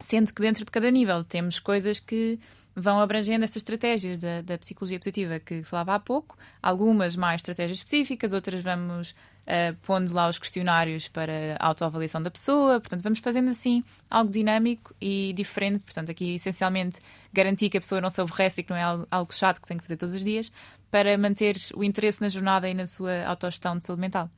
sendo 0.01 0.33
que 0.33 0.41
dentro 0.41 0.65
de 0.65 0.71
cada 0.71 0.91
nível 0.91 1.25
temos 1.25 1.61
coisas 1.61 2.01
que 2.01 2.41
vão 2.75 3.01
abrangendo 3.01 3.45
estas 3.45 3.59
estratégias 3.59 4.19
da, 4.19 4.43
da, 4.43 4.59
psicologia 4.59 4.99
positiva 4.99 5.39
que 5.39 5.63
falava 5.63 5.95
há 5.95 6.01
pouco, 6.01 6.37
algumas 6.63 7.17
mais 7.17 7.41
estratégias 7.41 7.79
específicas, 7.79 8.33
outras 8.33 8.63
vamos 8.63 9.11
uh, 9.11 9.77
pondo 9.83 10.13
lá 10.13 10.29
os 10.29 10.39
questionários 10.39 11.09
para 11.09 11.57
a 11.59 11.67
autoavaliação 11.67 12.23
da 12.23 12.31
pessoa, 12.31 12.81
portanto, 12.81 13.03
vamos 13.03 13.19
fazendo 13.19 13.51
assim 13.51 13.85
algo 14.11 14.31
dinâmico 14.31 14.95
e 15.01 15.33
diferente, 15.35 15.83
portanto, 15.83 16.11
aqui 16.11 16.35
essencialmente 16.35 17.01
garantir 17.33 17.69
que 17.69 17.79
a 17.79 17.81
pessoa 17.81 18.01
não 18.01 18.09
se 18.09 18.21
aborrece 18.21 18.61
e 18.61 18.65
que 18.65 18.71
não 18.71 18.77
é 18.77 18.83
algo, 18.83 19.07
algo 19.11 19.35
chato 19.35 19.61
que 19.61 19.69
tem 19.69 19.77
que 19.77 19.85
fazer 19.85 19.97
todos 19.97 20.15
os 20.15 20.25
dias, 20.25 20.51
para 20.91 21.17
manter 21.17 21.57
o 21.75 21.83
interesse 21.83 22.21
na 22.21 22.29
jornada 22.29 22.69
e 22.69 22.75
na 22.75 22.87
sua 22.87 23.25
autogestão 23.25 23.79
de 23.79 23.87
saúde 23.87 24.01
mental. 24.01 24.31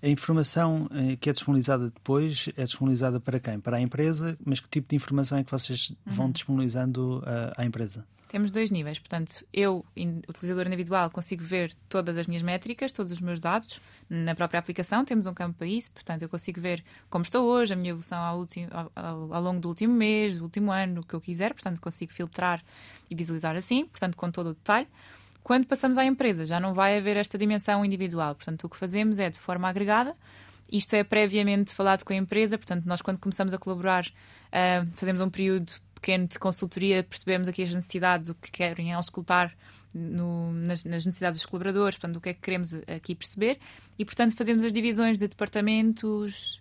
A 0.00 0.08
informação 0.08 0.88
eh, 0.92 1.16
que 1.16 1.28
é 1.28 1.32
disponibilizada 1.32 1.90
depois 1.90 2.48
é 2.56 2.64
disponibilizada 2.64 3.18
para 3.18 3.40
quem? 3.40 3.58
Para 3.58 3.78
a 3.78 3.80
empresa, 3.80 4.38
mas 4.44 4.60
que 4.60 4.68
tipo 4.68 4.88
de 4.88 4.96
informação 4.96 5.38
é 5.38 5.44
que 5.44 5.50
vocês 5.50 5.92
vão 6.06 6.26
uhum. 6.26 6.32
disponibilizando 6.32 7.18
uh, 7.18 7.52
à 7.56 7.64
empresa? 7.64 8.06
Temos 8.28 8.50
dois 8.50 8.70
níveis. 8.70 8.98
Portanto, 8.98 9.44
eu, 9.52 9.84
utilizador 10.28 10.66
individual, 10.66 11.10
consigo 11.10 11.42
ver 11.42 11.74
todas 11.88 12.16
as 12.18 12.26
minhas 12.26 12.42
métricas, 12.42 12.92
todos 12.92 13.10
os 13.10 13.20
meus 13.20 13.40
dados 13.40 13.80
na 14.08 14.34
própria 14.34 14.60
aplicação. 14.60 15.02
Temos 15.04 15.24
um 15.24 15.32
campo 15.32 15.56
para 15.58 15.66
isso. 15.66 15.90
Portanto, 15.90 16.22
eu 16.22 16.28
consigo 16.28 16.60
ver 16.60 16.84
como 17.08 17.24
estou 17.24 17.46
hoje, 17.46 17.72
a 17.72 17.76
minha 17.76 17.90
evolução 17.90 18.18
ao, 18.18 18.38
ultimo, 18.38 18.68
ao, 18.70 19.32
ao 19.32 19.42
longo 19.42 19.60
do 19.60 19.68
último 19.68 19.94
mês, 19.94 20.36
do 20.36 20.44
último 20.44 20.70
ano, 20.70 21.00
o 21.00 21.04
que 21.04 21.14
eu 21.14 21.20
quiser. 21.22 21.54
Portanto, 21.54 21.80
consigo 21.80 22.12
filtrar 22.12 22.62
e 23.10 23.14
visualizar 23.14 23.56
assim, 23.56 23.86
portanto, 23.86 24.14
com 24.14 24.30
todo 24.30 24.50
o 24.50 24.54
detalhe. 24.54 24.86
Quando 25.42 25.66
passamos 25.66 25.96
à 25.96 26.04
empresa, 26.04 26.44
já 26.44 26.60
não 26.60 26.74
vai 26.74 26.98
haver 26.98 27.16
esta 27.16 27.38
dimensão 27.38 27.84
individual. 27.84 28.34
Portanto, 28.34 28.64
o 28.64 28.68
que 28.68 28.76
fazemos 28.76 29.18
é 29.18 29.30
de 29.30 29.38
forma 29.38 29.68
agregada. 29.68 30.14
Isto 30.70 30.94
é 30.94 31.02
previamente 31.02 31.72
falado 31.72 32.04
com 32.04 32.12
a 32.12 32.16
empresa, 32.16 32.58
portanto, 32.58 32.84
nós, 32.84 33.00
quando 33.00 33.18
começamos 33.18 33.54
a 33.54 33.58
colaborar, 33.58 34.04
uh, 34.06 34.90
fazemos 34.96 35.22
um 35.22 35.30
período 35.30 35.70
pequeno 35.94 36.28
de 36.28 36.38
consultoria, 36.38 37.02
percebemos 37.02 37.48
aqui 37.48 37.62
as 37.62 37.72
necessidades, 37.72 38.28
o 38.28 38.34
que 38.34 38.50
querem 38.50 38.92
auscultar 38.92 39.56
no, 39.94 40.52
nas, 40.52 40.84
nas, 40.84 41.06
necessidades 41.06 41.40
dos 41.40 41.46
colaboradores, 41.46 41.96
portanto, 41.96 42.16
o 42.16 42.20
que 42.20 42.28
é 42.28 42.34
que 42.34 42.40
queremos 42.40 42.74
aqui 42.74 43.14
perceber, 43.14 43.58
e, 43.98 44.04
portanto, 44.04 44.36
fazemos 44.36 44.62
as 44.62 44.72
divisões 44.72 45.16
de 45.16 45.26
departamentos 45.26 46.60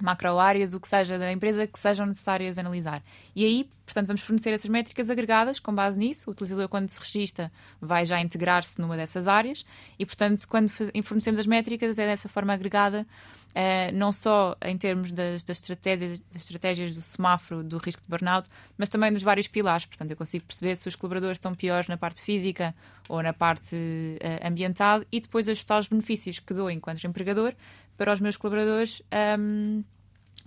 macroáreas, 0.00 0.74
o 0.74 0.80
que 0.80 0.88
seja 0.88 1.18
da 1.18 1.30
empresa 1.30 1.66
que 1.66 1.78
sejam 1.78 2.06
necessárias 2.06 2.58
analisar. 2.58 3.02
E 3.34 3.44
aí, 3.44 3.68
portanto, 3.84 4.06
vamos 4.06 4.22
fornecer 4.22 4.50
essas 4.50 4.70
métricas 4.70 5.10
agregadas 5.10 5.58
com 5.58 5.74
base 5.74 5.98
nisso. 5.98 6.30
O 6.30 6.32
utilizador, 6.32 6.68
quando 6.68 6.88
se 6.88 6.98
registra, 6.98 7.52
vai 7.80 8.04
já 8.04 8.20
integrar-se 8.20 8.80
numa 8.80 8.96
dessas 8.96 9.28
áreas 9.28 9.64
e, 9.98 10.06
portanto, 10.06 10.46
quando 10.48 10.70
fornecemos 10.70 11.38
as 11.38 11.46
métricas, 11.46 11.98
é 11.98 12.06
dessa 12.06 12.28
forma 12.28 12.52
agregada, 12.52 13.06
uh, 13.52 13.94
não 13.94 14.12
só 14.12 14.56
em 14.62 14.76
termos 14.76 15.12
das, 15.12 15.44
das, 15.44 15.58
estratégias, 15.58 16.20
das 16.20 16.42
estratégias 16.42 16.94
do 16.94 17.02
semáforo 17.02 17.62
do 17.62 17.78
risco 17.78 18.02
de 18.02 18.08
burnout, 18.08 18.48
mas 18.76 18.88
também 18.88 19.12
dos 19.12 19.22
vários 19.22 19.46
pilares. 19.46 19.84
Portanto, 19.84 20.10
eu 20.10 20.16
consigo 20.16 20.44
perceber 20.44 20.76
se 20.76 20.88
os 20.88 20.96
colaboradores 20.96 21.36
estão 21.36 21.54
piores 21.54 21.86
na 21.88 21.96
parte 21.96 22.22
física 22.22 22.74
ou 23.08 23.22
na 23.22 23.32
parte 23.32 23.76
uh, 23.76 24.46
ambiental 24.46 25.02
e 25.10 25.20
depois 25.20 25.48
ajustar 25.48 25.78
os 25.78 25.86
benefícios 25.86 26.38
que 26.38 26.54
dou 26.54 26.70
enquanto 26.70 27.04
empregador 27.06 27.54
para 28.02 28.14
os 28.14 28.20
meus 28.20 28.36
colaboradores 28.36 29.00
um, 29.38 29.84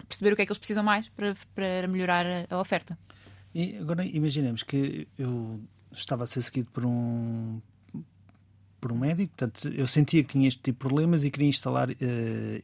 perceber 0.09 0.33
o 0.33 0.35
que 0.35 0.41
é 0.41 0.45
que 0.45 0.51
eles 0.51 0.57
precisam 0.57 0.83
mais 0.83 1.07
para, 1.07 1.37
para 1.55 1.87
melhorar 1.87 2.25
a, 2.25 2.45
a 2.53 2.59
oferta. 2.59 2.97
E 3.53 3.77
agora 3.77 4.03
imaginemos 4.03 4.61
que 4.61 5.07
eu 5.17 5.61
estava 5.89 6.25
a 6.25 6.27
ser 6.27 6.41
seguido 6.41 6.69
por 6.71 6.85
um 6.85 7.61
por 8.81 8.91
um 8.91 8.99
médico, 8.99 9.33
portanto 9.35 9.69
eu 9.69 9.87
sentia 9.87 10.21
que 10.21 10.33
tinha 10.33 10.47
este 10.47 10.61
tipo 10.61 10.77
de 10.77 10.89
problemas 10.89 11.23
e 11.23 11.31
queria 11.31 11.47
instalar 11.47 11.89
uh, 11.89 11.95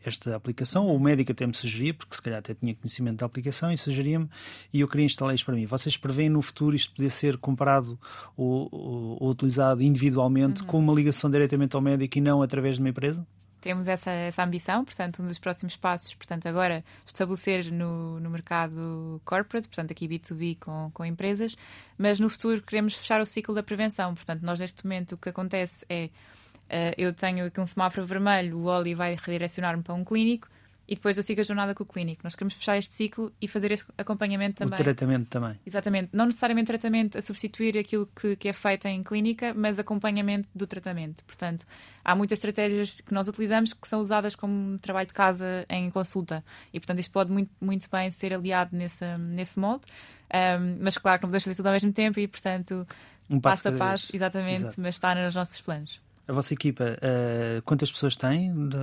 esta 0.05 0.35
aplicação, 0.35 0.85
ou 0.85 0.97
o 0.97 0.99
médico 0.99 1.31
até 1.31 1.47
me 1.47 1.55
sugeria, 1.55 1.93
porque 1.93 2.13
se 2.13 2.21
calhar 2.21 2.39
até 2.39 2.53
tinha 2.53 2.75
conhecimento 2.75 3.19
da 3.19 3.25
aplicação 3.25 3.71
e 3.71 3.77
sugeria-me, 3.77 4.29
e 4.71 4.81
eu 4.81 4.87
queria 4.89 5.05
instalar 5.05 5.33
isto 5.33 5.45
para 5.45 5.55
mim. 5.55 5.65
Vocês 5.65 5.95
preveem 5.95 6.29
no 6.29 6.41
futuro 6.41 6.75
isto 6.75 6.93
poder 6.93 7.09
ser 7.09 7.37
comparado 7.37 7.97
ou, 8.37 8.67
ou, 8.71 9.17
ou 9.23 9.29
utilizado 9.31 9.81
individualmente 9.81 10.61
uhum. 10.61 10.67
com 10.67 10.79
uma 10.79 10.93
ligação 10.93 11.31
diretamente 11.31 11.77
ao 11.77 11.81
médico 11.81 12.17
e 12.17 12.21
não 12.21 12.41
através 12.41 12.75
de 12.75 12.81
uma 12.81 12.89
empresa? 12.89 13.25
Temos 13.61 13.87
essa, 13.87 14.09
essa 14.11 14.43
ambição, 14.43 14.83
portanto, 14.83 15.21
um 15.21 15.25
dos 15.25 15.39
próximos 15.39 15.77
passos, 15.77 16.13
portanto, 16.15 16.47
agora 16.47 16.83
estabelecer 17.05 17.71
no, 17.71 18.19
no 18.19 18.29
mercado 18.29 19.21
corporate, 19.23 19.67
portanto, 19.67 19.91
aqui 19.91 20.07
B2B 20.07 20.57
com, 20.59 20.89
com 20.93 21.05
empresas, 21.05 21.55
mas 21.97 22.19
no 22.19 22.29
futuro 22.29 22.61
queremos 22.61 22.95
fechar 22.95 23.21
o 23.21 23.25
ciclo 23.25 23.53
da 23.53 23.63
prevenção. 23.63 24.15
Portanto, 24.15 24.41
nós 24.41 24.59
neste 24.59 24.83
momento 24.83 25.13
o 25.13 25.17
que 25.17 25.29
acontece 25.29 25.85
é 25.87 26.05
uh, 26.05 26.93
eu 26.97 27.13
tenho 27.13 27.45
aqui 27.45 27.61
um 27.61 27.65
semáforo 27.65 28.05
vermelho, 28.05 28.57
o 28.57 28.65
Oli 28.65 28.95
vai 28.95 29.15
redirecionar-me 29.15 29.83
para 29.83 29.93
um 29.93 30.03
clínico 30.03 30.49
e 30.87 30.95
depois 30.95 31.15
eu 31.17 31.23
sigo 31.23 31.39
a 31.41 31.43
jornada 31.43 31.73
com 31.73 31.83
o 31.83 31.85
clínico. 31.85 32.21
Nós 32.23 32.35
queremos 32.35 32.53
fechar 32.53 32.77
este 32.77 32.91
ciclo 32.91 33.31
e 33.41 33.47
fazer 33.47 33.71
esse 33.71 33.85
acompanhamento 33.97 34.57
também. 34.57 34.79
O 34.79 34.83
tratamento 34.83 35.29
também. 35.29 35.59
Exatamente. 35.65 36.09
Não 36.11 36.25
necessariamente 36.25 36.67
tratamento 36.67 37.17
a 37.17 37.21
substituir 37.21 37.77
aquilo 37.77 38.07
que, 38.07 38.35
que 38.35 38.49
é 38.49 38.53
feito 38.53 38.87
em 38.87 39.01
clínica, 39.03 39.53
mas 39.53 39.79
acompanhamento 39.79 40.49
do 40.53 40.67
tratamento. 40.67 41.23
Portanto, 41.23 41.65
há 42.03 42.15
muitas 42.15 42.39
estratégias 42.39 42.99
que 42.99 43.13
nós 43.13 43.27
utilizamos 43.27 43.73
que 43.73 43.87
são 43.87 44.01
usadas 44.01 44.35
como 44.35 44.77
trabalho 44.79 45.07
de 45.07 45.13
casa 45.13 45.65
em 45.69 45.89
consulta. 45.89 46.43
E, 46.73 46.79
portanto, 46.79 46.99
isto 46.99 47.11
pode 47.11 47.31
muito, 47.31 47.51
muito 47.61 47.87
bem 47.89 48.11
ser 48.11 48.33
aliado 48.33 48.75
nesse, 48.75 49.05
nesse 49.17 49.59
molde. 49.59 49.85
Um, 50.33 50.77
mas, 50.81 50.97
claro, 50.97 51.19
que 51.19 51.23
não 51.23 51.29
podemos 51.29 51.43
fazer 51.43 51.55
tudo 51.55 51.67
ao 51.67 51.73
mesmo 51.73 51.91
tempo 51.91 52.19
e, 52.19 52.27
portanto, 52.27 52.87
um 53.29 53.39
passo, 53.39 53.63
passo 53.63 53.67
a 53.69 53.77
passo, 53.77 54.15
exatamente, 54.15 54.63
Exato. 54.63 54.81
mas 54.81 54.95
está 54.95 55.15
nos 55.15 55.35
nossos 55.35 55.61
planos. 55.61 56.01
A 56.31 56.33
vossa 56.33 56.53
equipa, 56.53 56.83
uh, 56.85 57.61
quantas 57.63 57.91
pessoas 57.91 58.15
têm 58.15 58.53
de, 58.69 58.77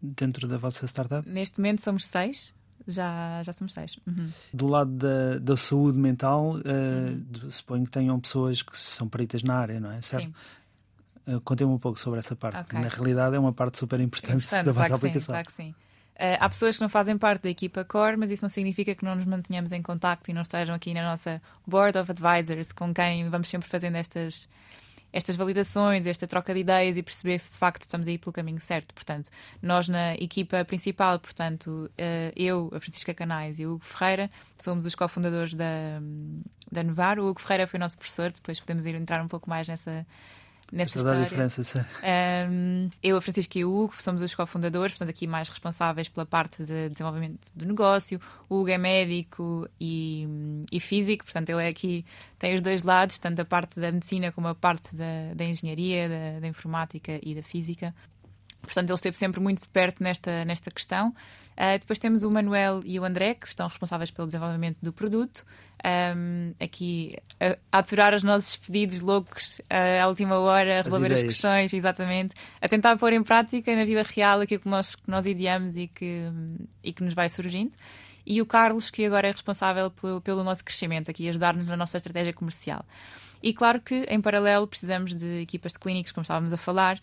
dentro 0.00 0.48
da 0.48 0.56
vossa 0.56 0.86
startup? 0.86 1.28
Neste 1.28 1.58
momento 1.60 1.82
somos 1.82 2.06
seis. 2.06 2.54
Já, 2.86 3.42
já 3.42 3.52
somos 3.52 3.74
seis. 3.74 3.98
Uhum. 4.06 4.30
Do 4.52 4.66
lado 4.66 4.90
da, 4.90 5.38
da 5.38 5.54
saúde 5.54 5.98
mental, 5.98 6.56
uh, 6.56 6.60
uhum. 6.64 7.50
suponho 7.50 7.84
que 7.84 7.90
tenham 7.90 8.18
pessoas 8.18 8.62
que 8.62 8.76
são 8.76 9.06
peritas 9.06 9.42
na 9.42 9.54
área, 9.54 9.78
não 9.78 9.90
é? 9.90 10.00
Certo? 10.00 10.24
Sim. 10.24 11.34
uh, 11.34 11.40
contem-me 11.42 11.74
um 11.74 11.78
pouco 11.78 11.98
sobre 11.98 12.20
essa 12.20 12.34
parte, 12.34 12.60
Ok. 12.60 12.70
que 12.70 12.82
na 12.82 12.88
realidade 12.88 13.36
é 13.36 13.38
uma 13.38 13.52
parte 13.52 13.78
super 13.78 14.00
importante, 14.00 14.36
Interessante, 14.36 14.64
da 14.64 14.72
vossa 14.72 14.88
claro 14.88 14.94
que 14.94 15.00
sim, 15.00 15.06
aplicação. 15.06 15.32
claro 15.34 15.46
que 15.46 15.52
sim. 15.52 15.74
Eh, 16.16 16.38
há 16.40 16.48
pessoas 16.48 16.76
que 16.76 16.82
não 16.82 16.88
fazem 16.88 17.18
parte 17.18 17.42
da 17.42 17.50
equipa 17.50 17.84
core, 17.84 18.16
mas 18.16 18.30
isso 18.30 18.44
não 18.44 18.48
significa 18.48 18.94
que 18.94 19.04
não 19.04 19.16
nos 19.16 19.24
mantenhamos 19.24 19.72
em 19.72 19.82
contacto 19.82 20.30
e 20.30 20.34
não 20.34 20.42
estejam 20.42 20.74
aqui 20.74 20.94
na 20.94 21.02
nossa 21.02 21.42
Board 21.66 21.98
of 21.98 22.10
Advisors, 22.10 22.72
com 22.72 22.94
quem 22.94 23.28
vamos 23.28 23.48
sempre 23.48 23.68
fazendo 23.68 23.96
estas, 23.96 24.48
estas 25.14 25.36
validações, 25.36 26.08
esta 26.08 26.26
troca 26.26 26.52
de 26.52 26.58
ideias 26.58 26.96
e 26.96 27.02
perceber 27.02 27.38
se 27.38 27.52
de 27.52 27.58
facto 27.58 27.82
estamos 27.82 28.08
aí 28.08 28.18
pelo 28.18 28.32
caminho 28.32 28.60
certo. 28.60 28.92
Portanto, 28.92 29.30
nós 29.62 29.88
na 29.88 30.14
equipa 30.14 30.64
principal, 30.64 31.20
portanto, 31.20 31.88
eh, 31.96 32.32
eu, 32.36 32.68
a 32.74 32.80
Francisca 32.80 33.14
Canais 33.14 33.60
e 33.60 33.64
o 33.64 33.74
Hugo 33.74 33.84
Ferreira, 33.84 34.28
somos 34.58 34.84
os 34.84 34.94
cofundadores 34.96 35.54
da, 35.54 36.00
da 36.70 36.82
Novar. 36.82 37.20
O 37.20 37.28
Hugo 37.28 37.40
Ferreira 37.40 37.68
foi 37.68 37.78
o 37.78 37.80
nosso 37.80 37.96
professor, 37.96 38.32
depois 38.32 38.58
podemos 38.58 38.84
ir 38.86 38.96
entrar 38.96 39.22
um 39.22 39.28
pouco 39.28 39.48
mais 39.48 39.68
nessa, 39.68 40.04
nessa 40.72 40.98
história. 40.98 41.22
diferença. 41.24 41.86
Um, 42.50 42.88
eu, 43.02 43.16
a 43.16 43.20
Francisca 43.20 43.58
e 43.58 43.64
o 43.64 43.72
Hugo 43.72 43.94
somos 43.98 44.22
os 44.22 44.34
cofundadores, 44.34 44.92
portanto, 44.92 45.10
aqui 45.10 45.26
mais 45.26 45.48
responsáveis 45.48 46.08
pela 46.08 46.26
parte 46.26 46.64
de 46.64 46.88
desenvolvimento 46.88 47.50
do 47.54 47.66
negócio. 47.66 48.20
O 48.48 48.60
Hugo 48.60 48.70
é 48.70 48.78
médico 48.78 49.68
e, 49.80 50.26
e 50.70 50.80
físico, 50.80 51.24
portanto, 51.24 51.50
ele 51.50 51.62
é 51.62 51.68
aqui, 51.68 52.04
tem 52.38 52.54
os 52.54 52.60
dois 52.60 52.82
lados, 52.82 53.18
tanto 53.18 53.40
a 53.40 53.44
parte 53.44 53.78
da 53.80 53.90
medicina 53.90 54.32
como 54.32 54.48
a 54.48 54.54
parte 54.54 54.94
da, 54.94 55.34
da 55.34 55.44
engenharia, 55.44 56.08
da, 56.08 56.40
da 56.40 56.46
informática 56.46 57.18
e 57.22 57.34
da 57.34 57.42
física. 57.42 57.94
Portanto, 58.64 58.88
ele 58.88 58.94
esteve 58.94 59.16
sempre 59.16 59.40
muito 59.40 59.62
de 59.62 59.68
perto 59.68 60.02
nesta, 60.02 60.44
nesta 60.44 60.70
questão. 60.70 61.14
Ah, 61.56 61.76
depois 61.76 61.98
temos 61.98 62.22
o 62.22 62.30
Manuel 62.30 62.82
e 62.84 62.98
o 62.98 63.04
André, 63.04 63.34
que 63.34 63.46
estão 63.46 63.68
responsáveis 63.68 64.10
pelo 64.10 64.26
desenvolvimento 64.26 64.78
do 64.82 64.92
produto. 64.92 65.44
Ahm, 65.84 66.54
aqui 66.58 67.14
a, 67.38 67.56
a 67.70 67.78
aturar 67.78 68.14
os 68.14 68.22
nossos 68.22 68.56
pedidos 68.56 69.00
loucos 69.00 69.60
ah, 69.70 70.02
à 70.02 70.08
última 70.08 70.38
hora, 70.38 70.78
a 70.78 70.80
As 70.80 70.86
resolver 70.86 71.12
as 71.12 71.22
questões, 71.22 71.72
exatamente. 71.72 72.34
A 72.60 72.68
tentar 72.68 72.96
pôr 72.96 73.12
em 73.12 73.22
prática 73.22 73.74
na 73.76 73.84
vida 73.84 74.02
real 74.02 74.40
aquilo 74.40 74.62
que 74.62 74.68
nós, 74.68 74.94
que 74.94 75.08
nós 75.10 75.26
ideamos 75.26 75.76
e 75.76 75.86
que, 75.86 76.22
e 76.82 76.92
que 76.92 77.04
nos 77.04 77.14
vai 77.14 77.28
surgindo. 77.28 77.72
E 78.26 78.40
o 78.40 78.46
Carlos, 78.46 78.90
que 78.90 79.04
agora 79.04 79.28
é 79.28 79.32
responsável 79.32 79.90
pelo, 79.90 80.20
pelo 80.20 80.44
nosso 80.44 80.64
crescimento, 80.64 81.10
aqui 81.10 81.28
ajudar-nos 81.28 81.68
na 81.68 81.76
nossa 81.76 81.96
estratégia 81.96 82.32
comercial. 82.32 82.84
E 83.42 83.52
claro 83.52 83.78
que, 83.78 84.06
em 84.08 84.22
paralelo, 84.22 84.66
precisamos 84.66 85.14
de 85.14 85.42
equipas 85.42 85.72
de 85.72 85.78
clínicos, 85.78 86.12
como 86.12 86.22
estávamos 86.22 86.50
a 86.54 86.56
falar. 86.56 86.98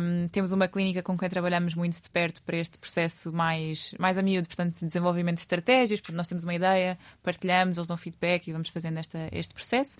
Um, 0.00 0.28
temos 0.28 0.52
uma 0.52 0.68
clínica 0.68 1.02
com 1.02 1.18
quem 1.18 1.28
trabalhamos 1.28 1.74
muito 1.74 2.00
de 2.00 2.08
perto 2.08 2.40
para 2.42 2.56
este 2.56 2.78
processo 2.78 3.32
mais, 3.32 3.92
mais 3.98 4.16
a 4.16 4.22
miúdo, 4.22 4.46
portanto, 4.46 4.78
de 4.78 4.86
desenvolvimento 4.86 5.38
de 5.38 5.40
estratégias. 5.40 6.00
Portanto, 6.00 6.18
nós 6.18 6.28
temos 6.28 6.44
uma 6.44 6.54
ideia, 6.54 6.96
partilhamos, 7.20 7.78
eles 7.78 7.88
dão 7.88 7.96
feedback 7.96 8.46
e 8.46 8.52
vamos 8.52 8.68
fazendo 8.68 8.98
esta, 8.98 9.28
este 9.32 9.52
processo. 9.52 9.98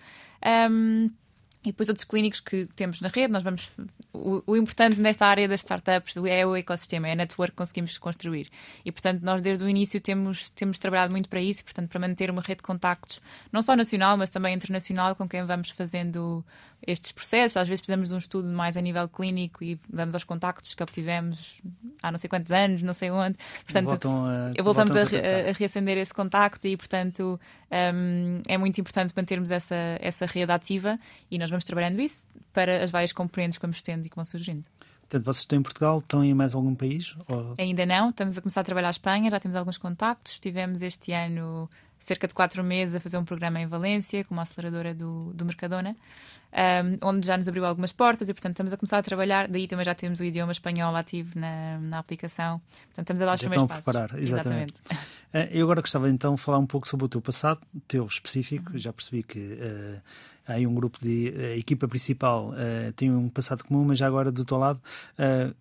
Um, 0.71 1.11
e 1.65 1.71
depois 1.71 1.89
outros 1.89 2.05
clínicos 2.05 2.41
que 2.41 2.67
temos 2.75 3.01
na 3.01 3.09
rede, 3.09 3.33
nós 3.33 3.43
vamos. 3.43 3.71
O, 4.13 4.43
o 4.47 4.57
importante 4.57 5.01
nesta 5.01 5.27
área 5.27 5.47
das 5.47 5.61
startups 5.61 6.17
é 6.17 6.45
o 6.45 6.57
ecossistema, 6.57 7.09
é 7.09 7.13
a 7.13 7.17
network 7.17 7.53
que 7.53 7.57
conseguimos 7.57 7.97
construir. 7.99 8.49
E 8.85 8.91
portanto, 8.91 9.23
nós 9.23 9.41
desde 9.41 9.65
o 9.65 9.69
início 9.69 10.01
temos, 10.01 10.51
temos 10.51 10.79
trabalhado 10.79 11.13
muito 11.13 11.29
para 11.29 11.41
isso, 11.41 11.65
portanto, 11.65 11.89
para 11.89 12.01
manter 12.01 12.31
uma 12.31 12.43
rede 12.43 12.59
de 12.59 12.65
contactos, 12.65 13.21
não 13.53 13.63
só 13.63 13.77
nacional, 13.77 14.17
mas 14.17 14.29
também 14.29 14.55
internacional, 14.55 15.15
com 15.15 15.29
quem 15.29 15.45
vamos 15.45 15.71
fazendo 15.71 16.45
estes 16.87 17.13
processos. 17.13 17.57
Às 17.57 17.69
vezes 17.69 17.81
precisamos 17.81 18.09
de 18.09 18.15
um 18.15 18.19
estudo 18.19 18.49
mais 18.49 18.77
a 18.77 18.81
nível 18.81 19.09
clínico 19.09 19.63
e 19.63 19.79
vamos 19.91 20.15
aos 20.15 20.25
contactos 20.25 20.75
que 20.75 20.83
obtivemos 20.83 21.61
há 22.03 22.11
não 22.11 22.19
sei 22.19 22.29
quantos 22.29 22.53
anos, 22.53 22.83
não 22.83 22.93
sei 22.93 23.11
onde. 23.11 23.39
Portanto, 23.65 23.87
voltam 23.87 24.27
a, 24.27 24.63
voltamos 24.63 24.93
voltam 24.93 25.19
a, 25.19 25.51
a 25.51 25.53
reacender 25.53 25.99
esse 25.99 26.13
contacto 26.13 26.67
e, 26.67 26.77
portanto, 26.77 27.39
hum, 27.95 28.43
é 28.49 28.59
muito 28.59 28.81
importante 28.81 29.13
mantermos 29.17 29.51
essa, 29.51 29.77
essa 30.01 30.27
rede 30.27 30.53
ativa 30.53 30.99
e 31.31 31.39
nós 31.39 31.51
vamos 31.51 31.65
trabalhando 31.65 32.01
isso 32.01 32.27
para 32.53 32.83
as 32.83 32.91
várias 32.91 33.13
componentes 33.13 33.59
que 33.59 33.63
vamos 33.63 33.81
tendo 33.81 34.07
e 34.07 34.09
que 34.09 34.17
vão 34.17 34.25
surgindo. 34.25 34.65
Portanto, 35.03 35.27
vocês 35.27 35.43
estão 35.43 35.59
em 35.59 35.63
Portugal, 35.63 35.99
estão 35.99 36.25
em 36.25 36.33
mais 36.33 36.55
algum 36.55 36.75
país? 36.75 37.15
Ou... 37.31 37.55
Ainda 37.59 37.85
não, 37.85 38.09
estamos 38.09 38.39
a 38.39 38.41
começar 38.41 38.63
a 38.63 38.65
trabalhar 38.65 38.89
a 38.89 38.93
Espanha, 38.93 39.31
já 39.31 39.39
temos 39.39 39.57
alguns 39.59 39.77
contactos. 39.77 40.39
Tivemos 40.39 40.81
este 40.81 41.13
ano 41.13 41.69
cerca 42.05 42.27
de 42.27 42.35
quatro 42.35 42.63
meses 42.65 42.95
a 42.95 43.01
fazer 43.01 43.17
um 43.19 43.25
programa 43.25 43.61
em 43.61 43.67
Valência, 43.67 44.25
com 44.25 44.35
uma 44.35 44.43
aceleradora 44.43 44.93
do, 44.95 45.33
do 45.33 45.45
Mercadona, 45.45 45.97
um, 47.01 47.09
onde 47.09 47.27
já 47.27 47.37
nos 47.37 47.47
abriu 47.49 47.65
algumas 47.65 47.93
portas 47.93 48.29
e, 48.29 48.35
portanto, 48.35 48.53
estamos 48.53 48.73
a 48.73 48.77
começar 48.77 48.99
a 48.99 49.03
trabalhar. 49.03 49.49
Daí 49.49 49.67
também 49.69 49.85
já 49.85 49.95
temos 49.95 50.21
o 50.21 50.25
idioma 50.25 50.53
espanhol 50.53 50.95
ativo 50.97 51.39
na, 51.39 51.79
na 51.79 51.99
aplicação. 51.99 52.61
Portanto, 52.87 53.01
estamos 53.05 53.23
a 53.23 53.27
dar 53.27 53.35
os 53.35 53.41
Já 53.41 53.49
primeiros 53.49 53.63
estão 53.65 53.65
a 53.65 53.69
passos. 53.81 53.85
preparar, 53.85 54.23
exatamente. 54.23 54.75
Exatamente. 54.85 55.13
Eh, 55.33 55.49
Eu 55.59 55.65
agora 55.65 55.81
gostava 55.81 56.11
então 56.11 56.35
de 56.35 56.41
falar 56.41 56.59
um 56.59 56.67
pouco 56.67 56.87
sobre 56.89 57.07
o 57.07 57.09
teu 57.09 57.21
passado, 57.21 57.61
o 57.75 57.81
teu 57.81 58.03
Uhum. 58.03 58.09
específico. 58.09 58.77
Já 58.77 58.93
percebi 58.93 59.23
que 59.23 59.59
eh, 59.61 60.01
há 60.47 60.53
aí 60.55 60.67
um 60.67 60.75
grupo 60.75 60.99
de. 61.01 61.33
A 61.55 61.57
equipa 61.57 61.87
principal 61.89 62.53
eh, 62.57 62.93
tem 62.97 63.11
um 63.11 63.29
passado 63.29 63.65
comum, 63.65 63.85
mas 63.85 63.99
já 63.99 64.07
agora 64.07 64.31
do 64.33 64.45
teu 64.45 64.59
lado. 64.59 64.81
eh, 65.19 65.53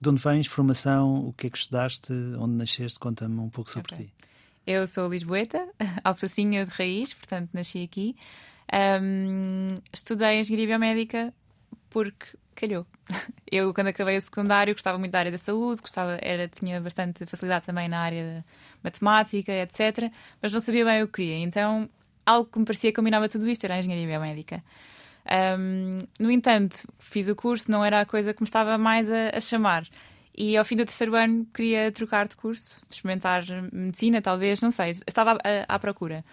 de 0.00 0.08
onde 0.10 0.22
vens? 0.22 0.46
Formação? 0.46 1.26
O 1.26 1.32
que 1.32 1.46
é 1.48 1.50
que 1.50 1.58
estudaste? 1.58 2.12
Onde 2.38 2.54
nasceste? 2.54 2.98
Conta-me 3.00 3.40
um 3.40 3.48
pouco 3.48 3.68
sobre 3.70 3.94
Ok. 3.94 4.06
ti. 4.06 4.12
Eu 4.70 4.86
sou 4.86 5.08
lisboeta, 5.08 5.66
alfacinha 6.04 6.62
de 6.66 6.70
raiz, 6.70 7.14
portanto 7.14 7.48
nasci 7.54 7.82
aqui. 7.82 8.14
Ahm, 8.70 9.68
estudei 9.90 10.40
engenharia 10.40 10.66
biomédica 10.66 11.32
porque 11.88 12.36
calhou. 12.54 12.86
Eu, 13.50 13.72
quando 13.72 13.86
acabei 13.86 14.18
o 14.18 14.20
secundário, 14.20 14.74
gostava 14.74 14.98
muito 14.98 15.12
da 15.12 15.20
área 15.20 15.32
da 15.32 15.38
saúde, 15.38 15.80
gostava, 15.80 16.18
era, 16.20 16.46
tinha 16.48 16.78
bastante 16.82 17.24
facilidade 17.24 17.64
também 17.64 17.88
na 17.88 17.98
área 17.98 18.22
da 18.22 18.44
matemática, 18.84 19.50
etc. 19.50 20.12
Mas 20.42 20.52
não 20.52 20.60
sabia 20.60 20.84
bem 20.84 21.02
o 21.02 21.06
que 21.06 21.14
queria. 21.14 21.38
Então, 21.38 21.88
algo 22.26 22.50
que 22.52 22.58
me 22.58 22.66
parecia 22.66 22.90
que 22.90 22.96
combinava 22.96 23.26
tudo 23.26 23.48
isto 23.48 23.64
era 23.64 23.76
a 23.76 23.78
engenharia 23.78 24.06
biomédica. 24.06 24.62
Ahm, 25.24 26.06
no 26.20 26.30
entanto, 26.30 26.86
fiz 26.98 27.26
o 27.30 27.34
curso, 27.34 27.70
não 27.70 27.82
era 27.82 28.02
a 28.02 28.04
coisa 28.04 28.34
que 28.34 28.42
me 28.42 28.46
estava 28.46 28.76
mais 28.76 29.10
a, 29.10 29.30
a 29.34 29.40
chamar. 29.40 29.88
E 30.40 30.56
ao 30.56 30.64
fim 30.64 30.76
do 30.76 30.84
terceiro 30.84 31.16
ano 31.16 31.44
queria 31.52 31.90
trocar 31.90 32.28
de 32.28 32.36
curso, 32.36 32.80
experimentar 32.88 33.44
medicina, 33.72 34.22
talvez, 34.22 34.60
não 34.60 34.70
sei. 34.70 34.92
Estava 35.04 35.32
à, 35.32 35.74
à 35.74 35.78
procura. 35.80 36.24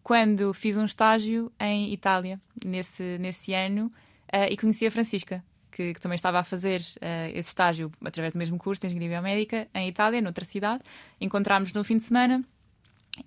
Quando 0.00 0.54
fiz 0.54 0.76
um 0.76 0.84
estágio 0.84 1.50
em 1.58 1.92
Itália, 1.92 2.40
nesse, 2.64 3.18
nesse 3.18 3.52
ano, 3.52 3.92
eh, 4.32 4.52
e 4.52 4.56
conheci 4.56 4.86
a 4.86 4.92
Francisca, 4.92 5.42
que, 5.72 5.92
que 5.92 6.00
também 6.00 6.14
estava 6.14 6.38
a 6.38 6.44
fazer 6.44 6.80
eh, 7.00 7.32
esse 7.34 7.48
estágio 7.48 7.90
através 8.04 8.32
do 8.32 8.38
mesmo 8.38 8.56
curso 8.58 8.82
de 8.82 8.86
Engenharia 8.86 9.18
Biomédica 9.18 9.66
em 9.74 9.88
Itália, 9.88 10.22
noutra 10.22 10.44
cidade. 10.44 10.84
Encontrámos 11.20 11.72
no 11.72 11.82
fim 11.82 11.98
de 11.98 12.04
semana 12.04 12.44